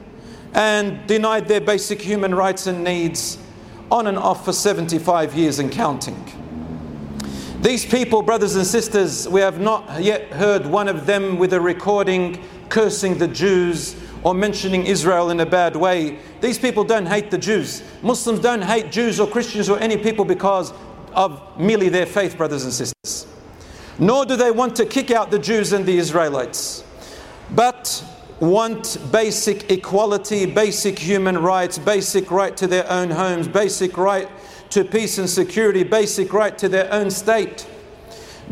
and 0.54 1.06
denied 1.06 1.48
their 1.48 1.60
basic 1.60 2.00
human 2.00 2.34
rights 2.34 2.66
and 2.66 2.84
needs 2.84 3.38
on 3.90 4.06
and 4.06 4.16
off 4.16 4.44
for 4.44 4.52
75 4.52 5.34
years 5.34 5.58
and 5.58 5.70
counting. 5.70 6.16
These 7.60 7.84
people, 7.84 8.22
brothers 8.22 8.54
and 8.54 8.66
sisters, 8.66 9.28
we 9.28 9.40
have 9.40 9.60
not 9.60 10.02
yet 10.02 10.32
heard 10.32 10.66
one 10.66 10.88
of 10.88 11.06
them 11.06 11.38
with 11.38 11.52
a 11.52 11.60
recording 11.60 12.42
cursing 12.68 13.18
the 13.18 13.28
Jews 13.28 13.96
or 14.26 14.34
mentioning 14.34 14.84
Israel 14.84 15.30
in 15.30 15.38
a 15.38 15.46
bad 15.46 15.76
way. 15.76 16.18
These 16.40 16.58
people 16.58 16.82
don't 16.82 17.06
hate 17.06 17.30
the 17.30 17.38
Jews. 17.38 17.84
Muslims 18.02 18.40
don't 18.40 18.60
hate 18.60 18.90
Jews 18.90 19.20
or 19.20 19.28
Christians 19.28 19.68
or 19.68 19.78
any 19.78 19.96
people 19.96 20.24
because 20.24 20.72
of 21.12 21.40
merely 21.60 21.90
their 21.90 22.06
faith, 22.06 22.36
brothers 22.36 22.64
and 22.64 22.72
sisters. 22.72 23.24
Nor 24.00 24.26
do 24.26 24.34
they 24.34 24.50
want 24.50 24.74
to 24.76 24.84
kick 24.84 25.12
out 25.12 25.30
the 25.30 25.38
Jews 25.38 25.72
and 25.72 25.86
the 25.86 25.96
Israelites, 25.96 26.82
but 27.52 28.04
want 28.40 28.98
basic 29.12 29.70
equality, 29.70 30.44
basic 30.44 30.98
human 30.98 31.38
rights, 31.38 31.78
basic 31.78 32.28
right 32.32 32.56
to 32.56 32.66
their 32.66 32.90
own 32.90 33.10
homes, 33.10 33.46
basic 33.46 33.96
right 33.96 34.28
to 34.70 34.82
peace 34.84 35.18
and 35.18 35.30
security, 35.30 35.84
basic 35.84 36.32
right 36.32 36.58
to 36.58 36.68
their 36.68 36.92
own 36.92 37.12
state. 37.12 37.64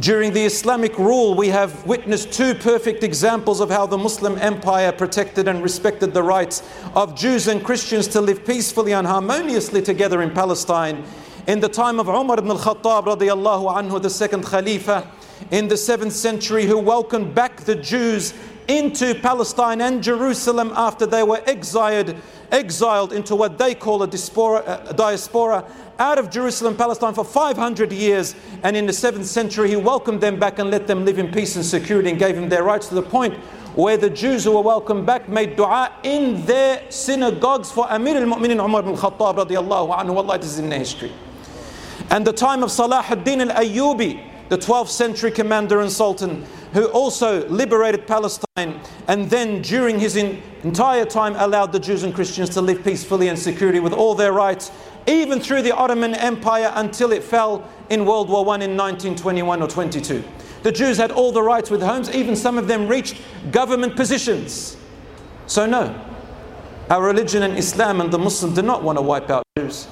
During 0.00 0.32
the 0.32 0.44
Islamic 0.44 0.98
rule, 0.98 1.34
we 1.34 1.48
have 1.48 1.86
witnessed 1.86 2.32
two 2.32 2.54
perfect 2.56 3.04
examples 3.04 3.60
of 3.60 3.70
how 3.70 3.86
the 3.86 3.96
Muslim 3.96 4.36
empire 4.38 4.90
protected 4.90 5.46
and 5.46 5.62
respected 5.62 6.12
the 6.12 6.22
rights 6.22 6.64
of 6.96 7.14
Jews 7.14 7.46
and 7.46 7.64
Christians 7.64 8.08
to 8.08 8.20
live 8.20 8.44
peacefully 8.44 8.92
and 8.92 9.06
harmoniously 9.06 9.80
together 9.80 10.20
in 10.20 10.32
Palestine. 10.32 11.04
In 11.46 11.60
the 11.60 11.68
time 11.68 12.00
of 12.00 12.08
Umar 12.08 12.38
ibn 12.38 12.50
al-Khattab 12.50 13.04
radiallahu 13.04 13.72
anhu, 13.72 14.02
the 14.02 14.10
second 14.10 14.44
Khalifa, 14.44 15.08
in 15.52 15.68
the 15.68 15.76
7th 15.76 16.10
century, 16.10 16.66
who 16.66 16.78
welcomed 16.78 17.32
back 17.32 17.60
the 17.60 17.76
Jews 17.76 18.34
into 18.66 19.14
Palestine 19.14 19.80
and 19.80 20.02
Jerusalem 20.02 20.72
after 20.74 21.06
they 21.06 21.22
were 21.22 21.42
exiled, 21.46 22.16
exiled 22.50 23.12
into 23.12 23.36
what 23.36 23.58
they 23.58 23.74
call 23.76 24.02
a 24.02 24.06
diaspora, 24.08 24.86
a 24.88 24.94
diaspora 24.94 25.64
out 25.98 26.18
of 26.18 26.30
Jerusalem, 26.30 26.76
Palestine 26.76 27.14
for 27.14 27.24
500 27.24 27.92
years. 27.92 28.34
And 28.62 28.76
in 28.76 28.86
the 28.86 28.92
7th 28.92 29.24
century, 29.24 29.68
he 29.68 29.76
welcomed 29.76 30.20
them 30.20 30.38
back 30.38 30.58
and 30.58 30.70
let 30.70 30.86
them 30.86 31.04
live 31.04 31.18
in 31.18 31.32
peace 31.32 31.56
and 31.56 31.64
security 31.64 32.10
and 32.10 32.18
gave 32.18 32.34
them 32.34 32.48
their 32.48 32.62
rights 32.62 32.88
to 32.88 32.94
the 32.94 33.02
point 33.02 33.34
where 33.74 33.96
the 33.96 34.10
Jews 34.10 34.44
who 34.44 34.52
were 34.52 34.62
welcomed 34.62 35.04
back 35.04 35.28
made 35.28 35.56
dua 35.56 35.92
in 36.04 36.44
their 36.46 36.82
synagogues 36.90 37.72
for 37.72 37.90
Amir 37.90 38.16
al-Mu'minin 38.16 38.64
Umar 38.64 38.82
ibn 38.82 38.94
Khattab 38.94 39.36
radiallahu 39.36 39.96
anhu. 39.96 40.16
Allah, 40.16 40.36
it 40.36 40.44
is 40.44 40.58
in 40.58 40.70
history. 40.70 41.12
And 42.10 42.26
the 42.26 42.32
time 42.32 42.62
of 42.62 42.70
Salah 42.70 43.04
ad-Din 43.08 43.40
al-Ayyubi, 43.40 44.48
the 44.48 44.58
12th 44.58 44.88
century 44.88 45.30
commander 45.30 45.80
and 45.80 45.90
sultan, 45.90 46.44
who 46.72 46.84
also 46.86 47.48
liberated 47.48 48.06
Palestine 48.06 48.80
and 49.06 49.30
then 49.30 49.62
during 49.62 49.98
his 49.98 50.16
entire 50.16 51.04
time 51.04 51.34
allowed 51.36 51.72
the 51.72 51.78
Jews 51.78 52.02
and 52.02 52.14
Christians 52.14 52.50
to 52.50 52.60
live 52.60 52.84
peacefully 52.84 53.28
and 53.28 53.38
security 53.38 53.80
with 53.80 53.92
all 53.92 54.14
their 54.14 54.32
rights 54.32 54.70
even 55.06 55.40
through 55.40 55.62
the 55.62 55.75
Ottoman 55.75 56.14
Empire 56.14 56.73
until 56.75 57.12
it 57.12 57.23
fell 57.23 57.68
in 57.90 58.06
World 58.06 58.28
War 58.28 58.40
I 58.40 58.64
in 58.64 58.76
1921 58.76 59.62
or 59.62 59.68
22. 59.68 60.25
The 60.62 60.73
Jews 60.73 60.96
had 60.96 61.11
all 61.11 61.30
the 61.30 61.42
rights 61.42 61.70
with 61.70 61.82
homes, 61.82 62.11
even 62.14 62.34
some 62.34 62.56
of 62.56 62.68
them 62.68 62.88
reached 62.88 63.16
government 63.50 63.96
positions. 63.96 64.76
So, 65.46 65.66
no, 65.66 65.94
our 66.88 67.02
religion 67.02 67.42
and 67.42 67.58
Islam 67.58 68.00
and 68.00 68.11
the 68.11 68.18
Muslims 68.18 68.54
do 68.54 68.62
not 68.62 68.82
want 68.82 68.96
to 68.96 69.02
wipe 69.02 69.28
out 69.28 69.44
Jews. 69.58 69.88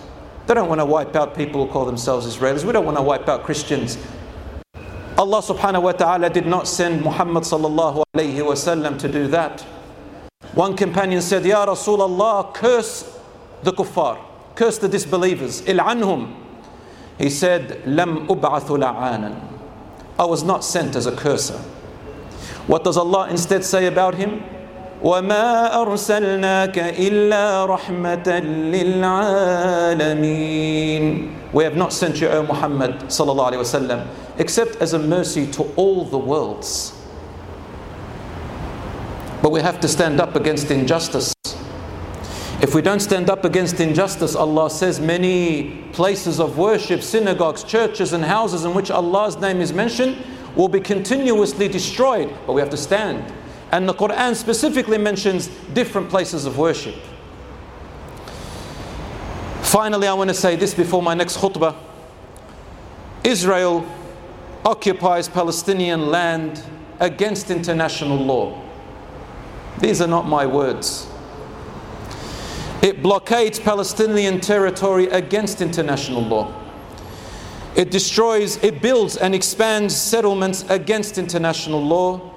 They 0.47 0.54
don't 0.54 0.69
want 0.69 0.81
to 0.81 0.87
wipe 0.87 1.14
out 1.14 1.37
people 1.37 1.66
who 1.66 1.73
call 1.73 1.85
themselves 1.85 2.26
Israelis. 2.26 2.64
We 2.64 2.73
don't 2.73 2.87
want 2.87 2.97
to 2.97 3.02
wipe 3.02 3.28
out 3.28 3.45
Christians. 3.45 3.99
Allah 5.19 5.43
subhanahu 5.43 5.82
wa 5.82 5.93
ta'ala 5.93 6.30
did 6.30 6.47
not 6.47 6.67
send 6.67 7.02
Muhammad 7.02 7.45
sallallahu 7.45 8.02
alayhi 8.17 8.37
wasallam 8.37 8.99
to 8.99 9.08
do 9.08 9.28
that. 9.28 9.60
One 10.54 10.75
companion 10.75 11.21
said, 11.21 11.45
Ya 11.45 11.65
Rasulullah, 11.67 12.52
curse 12.54 13.19
the 13.63 13.73
kuffar 13.73 14.19
curse 14.55 14.77
the 14.77 14.88
disbelievers. 14.88 15.62
Il'anhum. 15.64 16.36
He 17.18 17.29
said, 17.29 17.81
Lam 17.88 18.27
ub'athu 18.27 18.77
la'anan. 18.77 19.40
I 20.20 20.25
was 20.25 20.44
not 20.44 20.64
sent 20.64 20.96
as 20.96 21.05
a 21.05 21.16
curser. 21.16 21.57
What 22.68 22.83
does 22.83 22.98
Allah 22.98 23.29
instead 23.29 23.64
say 23.64 23.88
about 23.88 24.16
him? 24.16 24.44
وما 25.03 25.75
أرسلناك 25.81 26.77
إلا 26.98 27.66
رحمة 27.66 28.27
للعالمين 28.74 30.18
We 31.53 31.64
have 31.64 31.77
not 31.77 31.94
sent 31.94 32.20
you, 32.20 32.27
O 32.27 32.44
Muhammad 32.44 33.00
sallallahu 33.07 33.53
alaihi 33.53 33.62
wasallam, 33.62 34.07
except 34.38 34.75
as 34.77 34.94
a 34.94 35.00
mercy 35.00 35.46
to 35.51 35.64
all 35.75 36.03
the 36.03 36.18
worlds. 36.18 36.94
But 39.42 39.51
we 39.51 39.62
have 39.62 39.79
to 39.79 39.88
stand 39.88 40.20
up 40.20 40.36
against 40.36 40.72
injustice. 40.72 41.30
If 42.63 42.77
we 42.77 42.81
don't 42.81 43.01
stand 43.01 43.29
up 43.29 43.45
against 43.45 43.81
injustice, 43.81 44.37
Allah 44.37 44.71
says 44.71 45.01
many 45.01 45.83
places 45.93 46.39
of 46.39 46.59
worship, 46.59 47.03
synagogues, 47.03 47.65
churches, 47.65 48.13
and 48.13 48.25
houses 48.25 48.65
in 48.65 48.73
which 48.73 48.89
Allah's 48.89 49.37
name 49.37 49.61
is 49.61 49.73
mentioned 49.73 50.17
will 50.55 50.69
be 50.69 50.79
continuously 50.79 51.67
destroyed. 51.67 52.33
But 52.47 52.53
we 52.53 52.61
have 52.61 52.71
to 52.71 52.77
stand. 52.77 53.33
And 53.73 53.89
the 53.89 53.95
Quran 53.95 54.37
specifically 54.37 54.97
mentions 54.97 55.49
different 55.75 56.09
places 56.09 56.47
of 56.47 56.57
worship. 56.57 56.95
Finally, 59.63 60.07
I 60.07 60.13
want 60.13 60.31
to 60.31 60.35
say 60.35 60.55
this 60.55 60.73
before 60.73 61.03
my 61.03 61.15
next 61.15 61.39
khutbah 61.39 61.75
Israel 63.25 63.85
occupies 64.65 65.29
Palestinian 65.29 66.13
land 66.13 66.63
against 67.01 67.51
international 67.51 68.19
law. 68.19 68.63
These 69.81 70.01
are 70.01 70.07
not 70.07 70.29
my 70.29 70.47
words. 70.47 71.09
It 72.82 73.00
blockades 73.00 73.60
Palestinian 73.60 74.40
territory 74.40 75.06
against 75.06 75.60
international 75.60 76.21
law. 76.21 76.52
It 77.76 77.92
destroys, 77.92 78.56
it 78.56 78.82
builds 78.82 79.16
and 79.16 79.36
expands 79.36 79.97
settlements 79.97 80.68
against 80.68 81.16
international 81.16 81.80
law. 81.80 82.34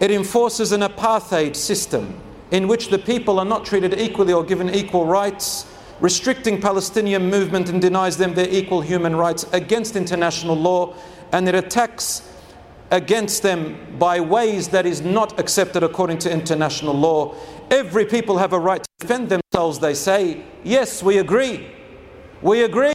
It 0.00 0.10
enforces 0.10 0.72
an 0.72 0.80
apartheid 0.80 1.54
system 1.54 2.18
in 2.50 2.68
which 2.68 2.88
the 2.88 2.98
people 2.98 3.38
are 3.38 3.44
not 3.44 3.66
treated 3.66 4.00
equally 4.00 4.32
or 4.32 4.42
given 4.42 4.74
equal 4.74 5.04
rights, 5.04 5.66
restricting 6.00 6.58
Palestinian 6.58 7.28
movement 7.28 7.68
and 7.68 7.80
denies 7.80 8.16
them 8.16 8.32
their 8.32 8.48
equal 8.48 8.80
human 8.80 9.14
rights 9.14 9.44
against 9.52 9.94
international 9.94 10.56
law, 10.56 10.94
and 11.32 11.46
it 11.46 11.54
attacks 11.54 12.31
against 12.92 13.42
them 13.42 13.74
by 13.98 14.20
ways 14.20 14.68
that 14.68 14.84
is 14.86 15.00
not 15.00 15.40
accepted 15.40 15.82
according 15.82 16.18
to 16.18 16.30
international 16.30 16.94
law. 16.94 17.34
Every 17.70 18.04
people 18.04 18.36
have 18.36 18.52
a 18.52 18.58
right 18.58 18.82
to 18.82 18.88
defend 19.00 19.30
themselves, 19.30 19.78
they 19.78 19.94
say. 19.94 20.44
Yes, 20.62 21.02
we 21.02 21.18
agree. 21.18 21.68
We 22.42 22.62
agree. 22.64 22.92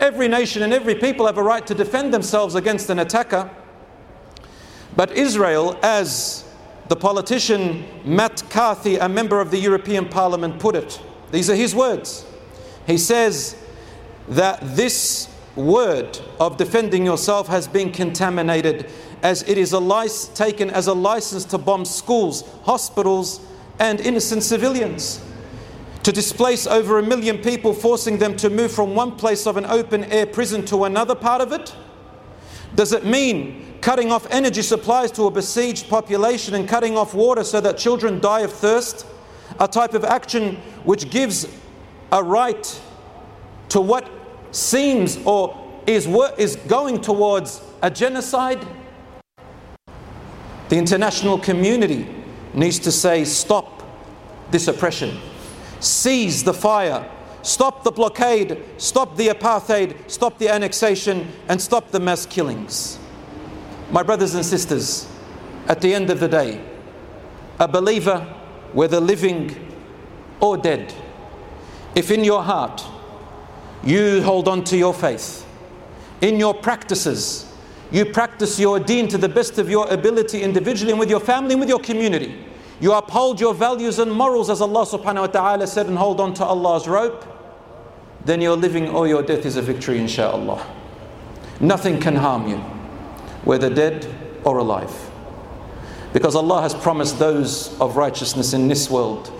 Every 0.00 0.28
nation 0.28 0.62
and 0.62 0.72
every 0.72 0.94
people 0.94 1.26
have 1.26 1.36
a 1.36 1.42
right 1.42 1.66
to 1.66 1.74
defend 1.74 2.14
themselves 2.14 2.54
against 2.54 2.88
an 2.88 3.00
attacker. 3.00 3.50
But 4.96 5.12
Israel, 5.12 5.78
as 5.82 6.44
the 6.88 6.96
politician 6.96 7.84
Matt 8.04 8.42
Carthy, 8.48 8.96
a 8.96 9.08
member 9.08 9.40
of 9.40 9.50
the 9.50 9.58
European 9.58 10.08
Parliament, 10.08 10.58
put 10.58 10.74
it, 10.74 11.00
these 11.30 11.50
are 11.50 11.54
his 11.54 11.74
words. 11.74 12.24
He 12.86 12.96
says 12.96 13.56
that 14.28 14.58
this 14.62 15.28
word 15.54 16.18
of 16.40 16.56
defending 16.56 17.04
yourself 17.04 17.48
has 17.48 17.68
been 17.68 17.92
contaminated 17.92 18.90
as 19.22 19.42
it 19.48 19.58
is 19.58 19.72
a 19.72 19.78
license, 19.78 20.36
taken 20.36 20.70
as 20.70 20.86
a 20.86 20.92
license 20.92 21.44
to 21.46 21.58
bomb 21.58 21.84
schools, 21.84 22.44
hospitals, 22.62 23.40
and 23.78 24.00
innocent 24.00 24.42
civilians. 24.42 25.24
To 26.04 26.12
displace 26.12 26.66
over 26.66 26.98
a 26.98 27.02
million 27.02 27.38
people, 27.38 27.74
forcing 27.74 28.18
them 28.18 28.36
to 28.38 28.48
move 28.48 28.72
from 28.72 28.94
one 28.94 29.16
place 29.16 29.46
of 29.46 29.56
an 29.56 29.66
open 29.66 30.04
air 30.04 30.26
prison 30.26 30.64
to 30.66 30.84
another 30.84 31.14
part 31.14 31.40
of 31.40 31.52
it? 31.52 31.74
Does 32.74 32.92
it 32.92 33.04
mean 33.04 33.78
cutting 33.80 34.10
off 34.10 34.26
energy 34.30 34.62
supplies 34.62 35.10
to 35.12 35.24
a 35.24 35.30
besieged 35.30 35.88
population 35.88 36.54
and 36.54 36.68
cutting 36.68 36.96
off 36.96 37.14
water 37.14 37.44
so 37.44 37.60
that 37.60 37.76
children 37.76 38.20
die 38.20 38.40
of 38.40 38.52
thirst? 38.52 39.06
A 39.60 39.68
type 39.68 39.94
of 39.94 40.04
action 40.04 40.56
which 40.84 41.10
gives 41.10 41.48
a 42.12 42.22
right 42.22 42.80
to 43.70 43.80
what 43.80 44.08
seems 44.50 45.18
or 45.24 45.82
is, 45.86 46.06
is 46.38 46.56
going 46.56 47.00
towards 47.00 47.62
a 47.82 47.90
genocide? 47.90 48.66
The 50.68 50.76
international 50.76 51.38
community 51.38 52.06
needs 52.52 52.78
to 52.80 52.92
say, 52.92 53.24
stop 53.24 53.82
this 54.50 54.68
oppression, 54.68 55.18
seize 55.80 56.44
the 56.44 56.54
fire, 56.54 57.08
stop 57.42 57.84
the 57.84 57.90
blockade, 57.90 58.62
stop 58.76 59.16
the 59.16 59.28
apartheid, 59.28 59.96
stop 60.10 60.38
the 60.38 60.48
annexation, 60.48 61.30
and 61.48 61.60
stop 61.60 61.90
the 61.90 62.00
mass 62.00 62.26
killings. 62.26 62.98
My 63.90 64.02
brothers 64.02 64.34
and 64.34 64.44
sisters, 64.44 65.10
at 65.66 65.80
the 65.80 65.94
end 65.94 66.10
of 66.10 66.20
the 66.20 66.28
day, 66.28 66.62
a 67.58 67.66
believer, 67.66 68.20
whether 68.72 69.00
living 69.00 69.56
or 70.40 70.56
dead, 70.56 70.92
if 71.94 72.10
in 72.10 72.24
your 72.24 72.42
heart 72.42 72.84
you 73.82 74.22
hold 74.22 74.48
on 74.48 74.64
to 74.64 74.76
your 74.76 74.92
faith, 74.92 75.46
in 76.20 76.38
your 76.38 76.52
practices, 76.52 77.47
you 77.90 78.04
practice 78.04 78.58
your 78.58 78.78
deen 78.78 79.08
to 79.08 79.18
the 79.18 79.28
best 79.28 79.58
of 79.58 79.70
your 79.70 79.88
ability 79.88 80.42
individually 80.42 80.92
and 80.92 81.00
with 81.00 81.10
your 81.10 81.20
family 81.20 81.52
and 81.52 81.60
with 81.60 81.68
your 81.68 81.80
community. 81.80 82.44
You 82.80 82.92
uphold 82.92 83.40
your 83.40 83.54
values 83.54 83.98
and 83.98 84.12
morals 84.12 84.50
as 84.50 84.60
Allah 84.60 84.84
subhanahu 84.86 85.20
wa 85.20 85.26
ta'ala 85.26 85.66
said 85.66 85.86
and 85.86 85.96
hold 85.98 86.20
on 86.20 86.34
to 86.34 86.44
Allah's 86.44 86.86
rope, 86.86 87.24
then 88.24 88.40
your 88.40 88.56
living 88.56 88.88
or 88.88 89.08
your 89.08 89.22
death 89.22 89.46
is 89.46 89.56
a 89.56 89.62
victory, 89.62 89.98
insha'Allah. 89.98 90.64
Nothing 91.60 91.98
can 91.98 92.16
harm 92.16 92.46
you, 92.46 92.58
whether 93.44 93.72
dead 93.72 94.06
or 94.44 94.58
alive. 94.58 95.10
Because 96.12 96.34
Allah 96.34 96.62
has 96.62 96.74
promised 96.74 97.18
those 97.18 97.78
of 97.80 97.96
righteousness 97.96 98.52
in 98.52 98.68
this 98.68 98.88
world 98.88 99.32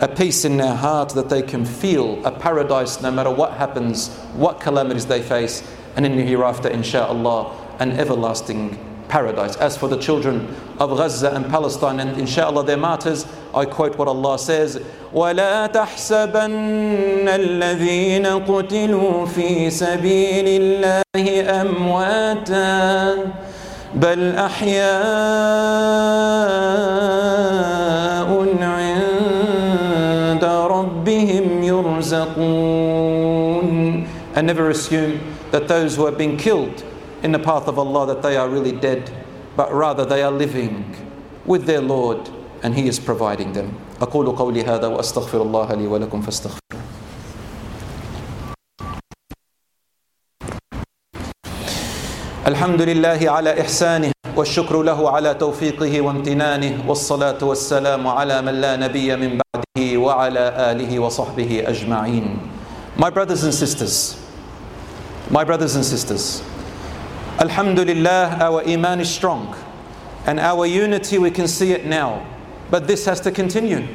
a 0.00 0.08
peace 0.08 0.44
in 0.44 0.58
their 0.58 0.74
heart 0.74 1.10
that 1.10 1.30
they 1.30 1.40
can 1.40 1.64
feel 1.64 2.24
a 2.26 2.30
paradise 2.30 3.00
no 3.00 3.10
matter 3.10 3.30
what 3.30 3.52
happens, 3.54 4.14
what 4.34 4.60
calamities 4.60 5.06
they 5.06 5.22
face, 5.22 5.62
and 5.96 6.04
in 6.04 6.16
the 6.16 6.22
hereafter, 6.22 6.68
insha'Allah, 6.68 7.65
an 7.79 7.91
everlasting 7.91 8.77
paradise. 9.11 9.55
As 9.57 9.77
for 9.77 9.89
the 9.89 9.97
children 9.97 10.47
of 10.79 10.95
Gaza 10.97 11.31
and 11.35 11.45
Palestine, 11.49 11.99
and 11.99 12.17
inshallah 12.17 12.65
their 12.65 12.77
martyrs, 12.77 13.25
I 13.53 13.65
quote 13.65 13.97
what 13.97 14.07
Allah 14.07 14.39
says 14.39 14.79
ولا 15.13 15.67
تحسبن 15.67 17.27
الذين 17.27 18.25
قتلوا 18.27 19.25
في 19.25 19.69
سبيل 19.69 20.47
الله 20.47 21.01
أمواتا 21.61 23.17
بل 23.95 24.35
أحياء 24.35 24.91
عند 28.61 30.43
ربهم 30.45 31.63
يرزقون 31.63 33.11
And 34.33 34.47
never 34.47 34.69
assume 34.69 35.19
that 35.51 35.67
those 35.67 35.97
who 35.97 36.05
have 36.05 36.17
been 36.17 36.37
killed 36.37 36.85
in 37.25 37.31
the 37.31 37.39
path 37.39 37.67
of 37.67 37.77
Allah 37.77 38.07
that 38.07 38.21
they 38.21 38.35
are 38.37 38.49
really 38.49 38.71
dead, 38.71 39.11
but 39.55 39.71
rather 39.73 40.05
they 40.05 40.23
are 40.23 40.31
living 40.31 40.95
with 41.45 41.65
their 41.65 41.81
Lord 41.81 42.29
and 42.63 42.75
He 42.75 42.87
is 42.87 42.99
providing 42.99 43.53
them. 43.53 43.77
أقول 44.01 44.35
قولي 44.35 44.63
هذا 44.63 44.87
وأستغفر 44.87 45.41
الله 45.41 45.73
لي 45.73 45.87
ولكم 45.87 46.21
فاستغفروه. 46.21 46.61
الحمد 52.47 52.81
لله 52.81 53.31
على 53.31 53.61
إحسانه 53.61 54.11
والشكر 54.35 54.81
له 54.81 55.09
على 55.09 55.33
توفيقه 55.33 56.01
وامتنانه 56.01 56.89
والصلاة 56.89 57.37
والسلام 57.43 58.07
على 58.07 58.41
من 58.41 58.61
لا 58.61 58.75
نبي 58.75 59.15
من 59.15 59.37
بعده 59.37 59.97
وعلى 59.97 60.71
آله 60.71 60.99
وصحبه 60.99 61.63
أجمعين. 61.67 62.39
My 62.97 63.09
brothers 63.09 63.43
and 63.43 63.53
sisters, 63.53 64.17
my 65.29 65.43
brothers 65.43 65.75
and 65.75 65.85
sisters, 65.85 66.41
Alhamdulillah, 67.38 68.38
our 68.40 68.66
Iman 68.66 69.00
is 69.00 69.10
strong 69.10 69.54
and 70.26 70.40
our 70.40 70.66
unity, 70.66 71.18
we 71.18 71.30
can 71.30 71.46
see 71.46 71.72
it 71.72 71.86
now. 71.86 72.26
But 72.70 72.86
this 72.86 73.04
has 73.04 73.20
to 73.20 73.30
continue. 73.30 73.86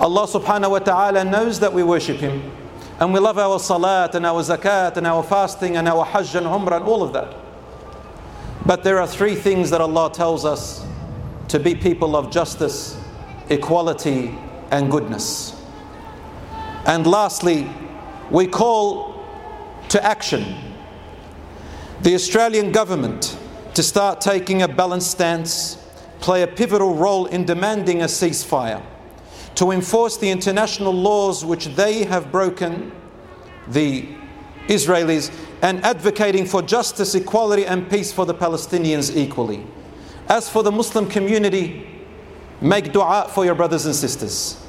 Allah 0.00 0.26
subhanahu 0.26 0.70
wa 0.70 0.78
ta'ala 0.78 1.24
knows 1.24 1.58
that 1.60 1.72
we 1.72 1.82
worship 1.82 2.18
Him 2.18 2.52
and 3.00 3.12
we 3.12 3.18
love 3.18 3.38
our 3.38 3.58
salat 3.58 4.14
and 4.14 4.24
our 4.26 4.42
zakat 4.42 4.96
and 4.96 5.06
our 5.06 5.22
fasting 5.22 5.76
and 5.76 5.88
our 5.88 6.04
hajj 6.04 6.34
and 6.36 6.46
umrah 6.46 6.76
and 6.76 6.84
all 6.84 7.02
of 7.02 7.12
that. 7.14 7.34
But 8.66 8.84
there 8.84 9.00
are 9.00 9.06
three 9.06 9.34
things 9.34 9.70
that 9.70 9.80
Allah 9.80 10.12
tells 10.12 10.44
us 10.44 10.86
to 11.48 11.58
be 11.58 11.74
people 11.74 12.14
of 12.14 12.30
justice, 12.30 12.96
equality, 13.48 14.38
and 14.70 14.90
goodness. 14.90 15.60
And 16.86 17.06
lastly, 17.06 17.70
we 18.30 18.46
call 18.46 19.24
to 19.88 20.04
action 20.04 20.73
the 22.04 22.14
Australian 22.14 22.70
government 22.70 23.38
to 23.72 23.82
start 23.82 24.20
taking 24.20 24.60
a 24.60 24.68
balanced 24.68 25.10
stance, 25.10 25.78
play 26.20 26.42
a 26.42 26.46
pivotal 26.46 26.94
role 26.94 27.24
in 27.24 27.46
demanding 27.46 28.02
a 28.02 28.04
ceasefire, 28.04 28.84
to 29.54 29.70
enforce 29.70 30.18
the 30.18 30.28
international 30.28 30.92
laws 30.92 31.46
which 31.46 31.64
they 31.76 32.04
have 32.04 32.30
broken, 32.30 32.92
the 33.68 34.06
Israelis, 34.66 35.34
and 35.62 35.82
advocating 35.82 36.44
for 36.44 36.60
justice, 36.60 37.14
equality, 37.14 37.64
and 37.64 37.88
peace 37.88 38.12
for 38.12 38.26
the 38.26 38.34
Palestinians 38.34 39.16
equally. 39.16 39.66
As 40.28 40.46
for 40.50 40.62
the 40.62 40.70
Muslim 40.70 41.08
community, 41.08 41.88
make 42.60 42.92
dua 42.92 43.30
for 43.32 43.46
your 43.46 43.54
brothers 43.54 43.86
and 43.86 43.94
sisters. 43.94 44.62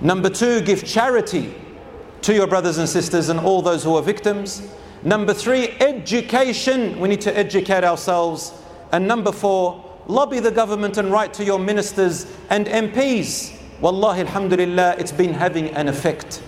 Number 0.00 0.28
two, 0.28 0.60
give 0.62 0.84
charity 0.84 1.54
to 2.22 2.34
your 2.34 2.48
brothers 2.48 2.78
and 2.78 2.88
sisters 2.88 3.28
and 3.28 3.38
all 3.38 3.62
those 3.62 3.84
who 3.84 3.94
are 3.94 4.02
victims. 4.02 4.68
Number 5.02 5.32
three, 5.32 5.70
education. 5.80 7.00
We 7.00 7.08
need 7.08 7.22
to 7.22 7.36
educate 7.36 7.84
ourselves. 7.84 8.52
And 8.92 9.08
number 9.08 9.32
four, 9.32 9.84
lobby 10.06 10.40
the 10.40 10.50
government 10.50 10.98
and 10.98 11.10
write 11.10 11.32
to 11.34 11.44
your 11.44 11.58
ministers 11.58 12.26
and 12.50 12.66
MPs. 12.66 13.56
Wallahi, 13.80 14.20
alhamdulillah, 14.20 14.96
it's 14.98 15.12
been 15.12 15.32
having 15.32 15.68
an 15.70 15.88
effect. 15.88 16.42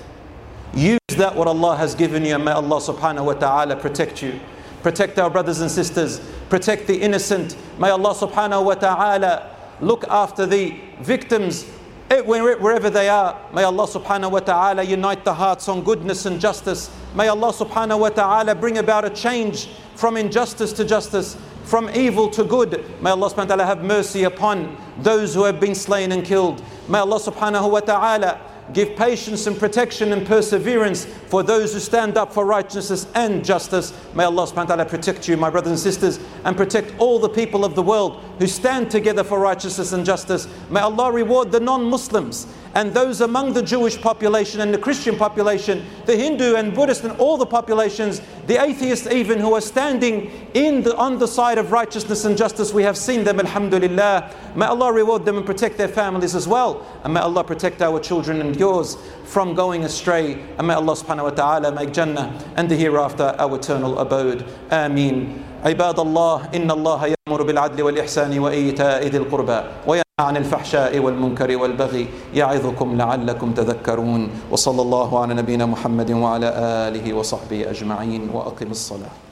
Use 0.75 0.99
that 1.17 1.35
what 1.35 1.49
Allah 1.49 1.77
has 1.77 1.95
given 1.95 2.25
you, 2.25 2.35
and 2.35 2.45
may 2.45 2.51
Allah 2.53 2.77
subhanahu 2.81 3.25
wa 3.25 3.35
ta'ala 3.35 3.77
protect 3.77 4.23
you. 4.23 4.39
Protect 4.83 5.19
our 5.19 5.31
brothers 5.31 5.61
and 5.61 5.71
sisters. 5.71 6.21
Protect 6.51 6.87
the 6.87 7.01
innocent. 7.01 7.57
May 7.79 7.89
Allah 7.89 8.15
subhanahu 8.15 8.65
wa 8.65 8.75
ta'ala 8.75 9.51
look 9.81 10.05
after 10.09 10.45
the 10.45 10.79
victims 11.01 11.65
wherever 12.11 12.91
they 12.91 13.09
are. 13.09 13.39
May 13.55 13.63
Allah 13.63 13.87
subhanahu 13.87 14.33
wa 14.33 14.41
ta'ala 14.41 14.83
unite 14.83 15.25
the 15.25 15.35
hearts 15.35 15.69
on 15.69 15.83
goodness 15.83 16.27
and 16.27 16.41
justice. 16.41 16.91
May 17.15 17.29
Allah 17.29 17.53
subhanahu 17.53 18.01
wa 18.01 18.09
ta'ala 18.11 18.55
bring 18.55 18.79
about 18.79 19.05
a 19.05 19.11
change 19.11 19.69
from 19.95 20.17
injustice 20.17 20.73
to 20.75 20.85
justice, 20.85 21.37
from 21.65 21.89
evil 21.91 22.29
to 22.31 22.45
good. 22.45 22.85
May 23.03 23.11
Allah 23.11 23.31
subhanahu 23.31 23.37
wa 23.37 23.45
ta'ala 23.57 23.67
have 23.67 23.85
mercy 23.85 24.25
upon 24.25 24.77
those 24.99 25.35
who 25.35 25.45
have 25.45 25.61
been 25.61 25.75
slain 25.75 26.13
and 26.13 26.25
killed. 26.25 26.63
May 26.89 26.99
Allah 26.99 27.19
subhanahu 27.19 27.71
wa 27.71 27.81
ta'ala 27.81 28.41
give 28.73 28.97
patience 28.97 29.47
and 29.47 29.59
protection 29.59 30.13
and 30.13 30.27
perseverance 30.27 31.05
for 31.05 31.43
those 31.43 31.73
who 31.73 31.81
stand 31.81 32.17
up 32.17 32.33
for 32.33 32.45
righteousness 32.45 33.07
and 33.15 33.45
justice. 33.45 33.93
May 34.15 34.25
Allah 34.25 34.47
subhanahu 34.47 34.57
wa 34.57 34.65
ta'ala 34.65 34.85
protect 34.87 35.29
you, 35.29 35.37
my 35.37 35.51
brothers 35.51 35.71
and 35.71 35.79
sisters, 35.79 36.21
and 36.45 36.57
protect 36.57 36.95
all 36.99 37.19
the 37.19 37.29
people 37.29 37.65
of 37.65 37.75
the 37.75 37.83
world 37.83 38.23
who 38.39 38.47
stand 38.47 38.91
together 38.91 39.25
for 39.25 39.39
righteousness 39.39 39.93
and 39.93 40.05
justice. 40.05 40.49
May 40.71 40.81
Allah 40.81 41.13
reward 41.13 41.53
the 41.53 41.61
non 41.61 41.85
Muslims 41.85 42.47
and 42.78 42.94
those 42.94 43.22
among 43.22 43.54
the 43.54 43.64
Jewish 43.64 44.00
population 44.00 44.62
and 44.62 44.72
the 44.72 44.78
Christian 44.78 45.16
population, 45.16 45.84
the 46.06 46.16
Hindu 46.16 46.56
and 46.56 46.76
Buddhist 46.76 47.04
and 47.04 47.18
all 47.20 47.36
the 47.36 47.46
populations, 47.46 48.22
the 48.46 48.62
atheists 48.62 49.08
even 49.08 49.40
who 49.40 49.56
are 49.56 49.62
standing 49.62 50.32
in 50.54 50.84
the, 50.84 50.96
on 50.96 51.18
the 51.18 51.28
side 51.28 51.58
of 51.58 51.72
righteousness 51.72 52.24
and 52.26 52.38
justice. 52.38 52.74
We 52.74 52.84
have 52.84 52.96
seen 52.96 53.24
them, 53.24 53.40
alhamdulillah. 53.40 54.32
May 54.56 54.66
Allah 54.68 54.94
reward 54.94 55.26
them 55.26 55.38
and 55.38 55.46
protect 55.46 55.78
their 55.80 55.88
families 55.88 56.36
as 56.36 56.48
well. 56.48 56.86
And 57.04 57.16
may 57.16 57.20
Allah 57.20 57.44
protect 57.44 57.82
our 57.82 58.00
children 58.00 58.42
and 58.42 58.56
yours 58.56 58.96
from 59.26 59.56
going 59.56 59.84
astray. 59.84 60.34
And 60.60 60.68
may 60.68 60.76
Allah 60.76 60.94
subhanahu 60.94 61.24
wa 61.24 61.30
ta'ala 61.32 61.72
make 61.72 61.94
Jannah 61.94 62.32
and 62.58 62.70
the 62.70 62.76
hereafter 62.76 63.36
our 63.40 63.56
eternal 63.56 63.98
abode. 63.98 64.46
Ameen. 64.70 65.44
عباد 65.66 66.00
الله 66.00 66.50
إن 66.56 66.72
الله 66.72 67.06
يأمر 67.06 67.44
بالعدل 67.44 67.82
والإحسان 67.82 68.40
وإيتاء 68.40 69.08
ذي 69.08 69.18
القربى 69.18 69.62
وينهى 69.88 70.11
عن 70.23 70.37
الفحشاء 70.37 70.99
والمنكر 70.99 71.57
والبغي 71.57 72.07
يعظكم 72.35 72.97
لعلكم 72.97 73.53
تذكرون 73.53 74.31
وصلى 74.51 74.83
الله 74.83 75.23
على 75.23 75.35
نبينا 75.35 75.67
محمد 75.67 76.11
وعلى 76.11 76.49
آله 76.89 77.15
وصحبه 77.15 77.71
أجمعين 77.71 78.31
وأقم 78.35 78.71
الصلاة. 78.71 79.32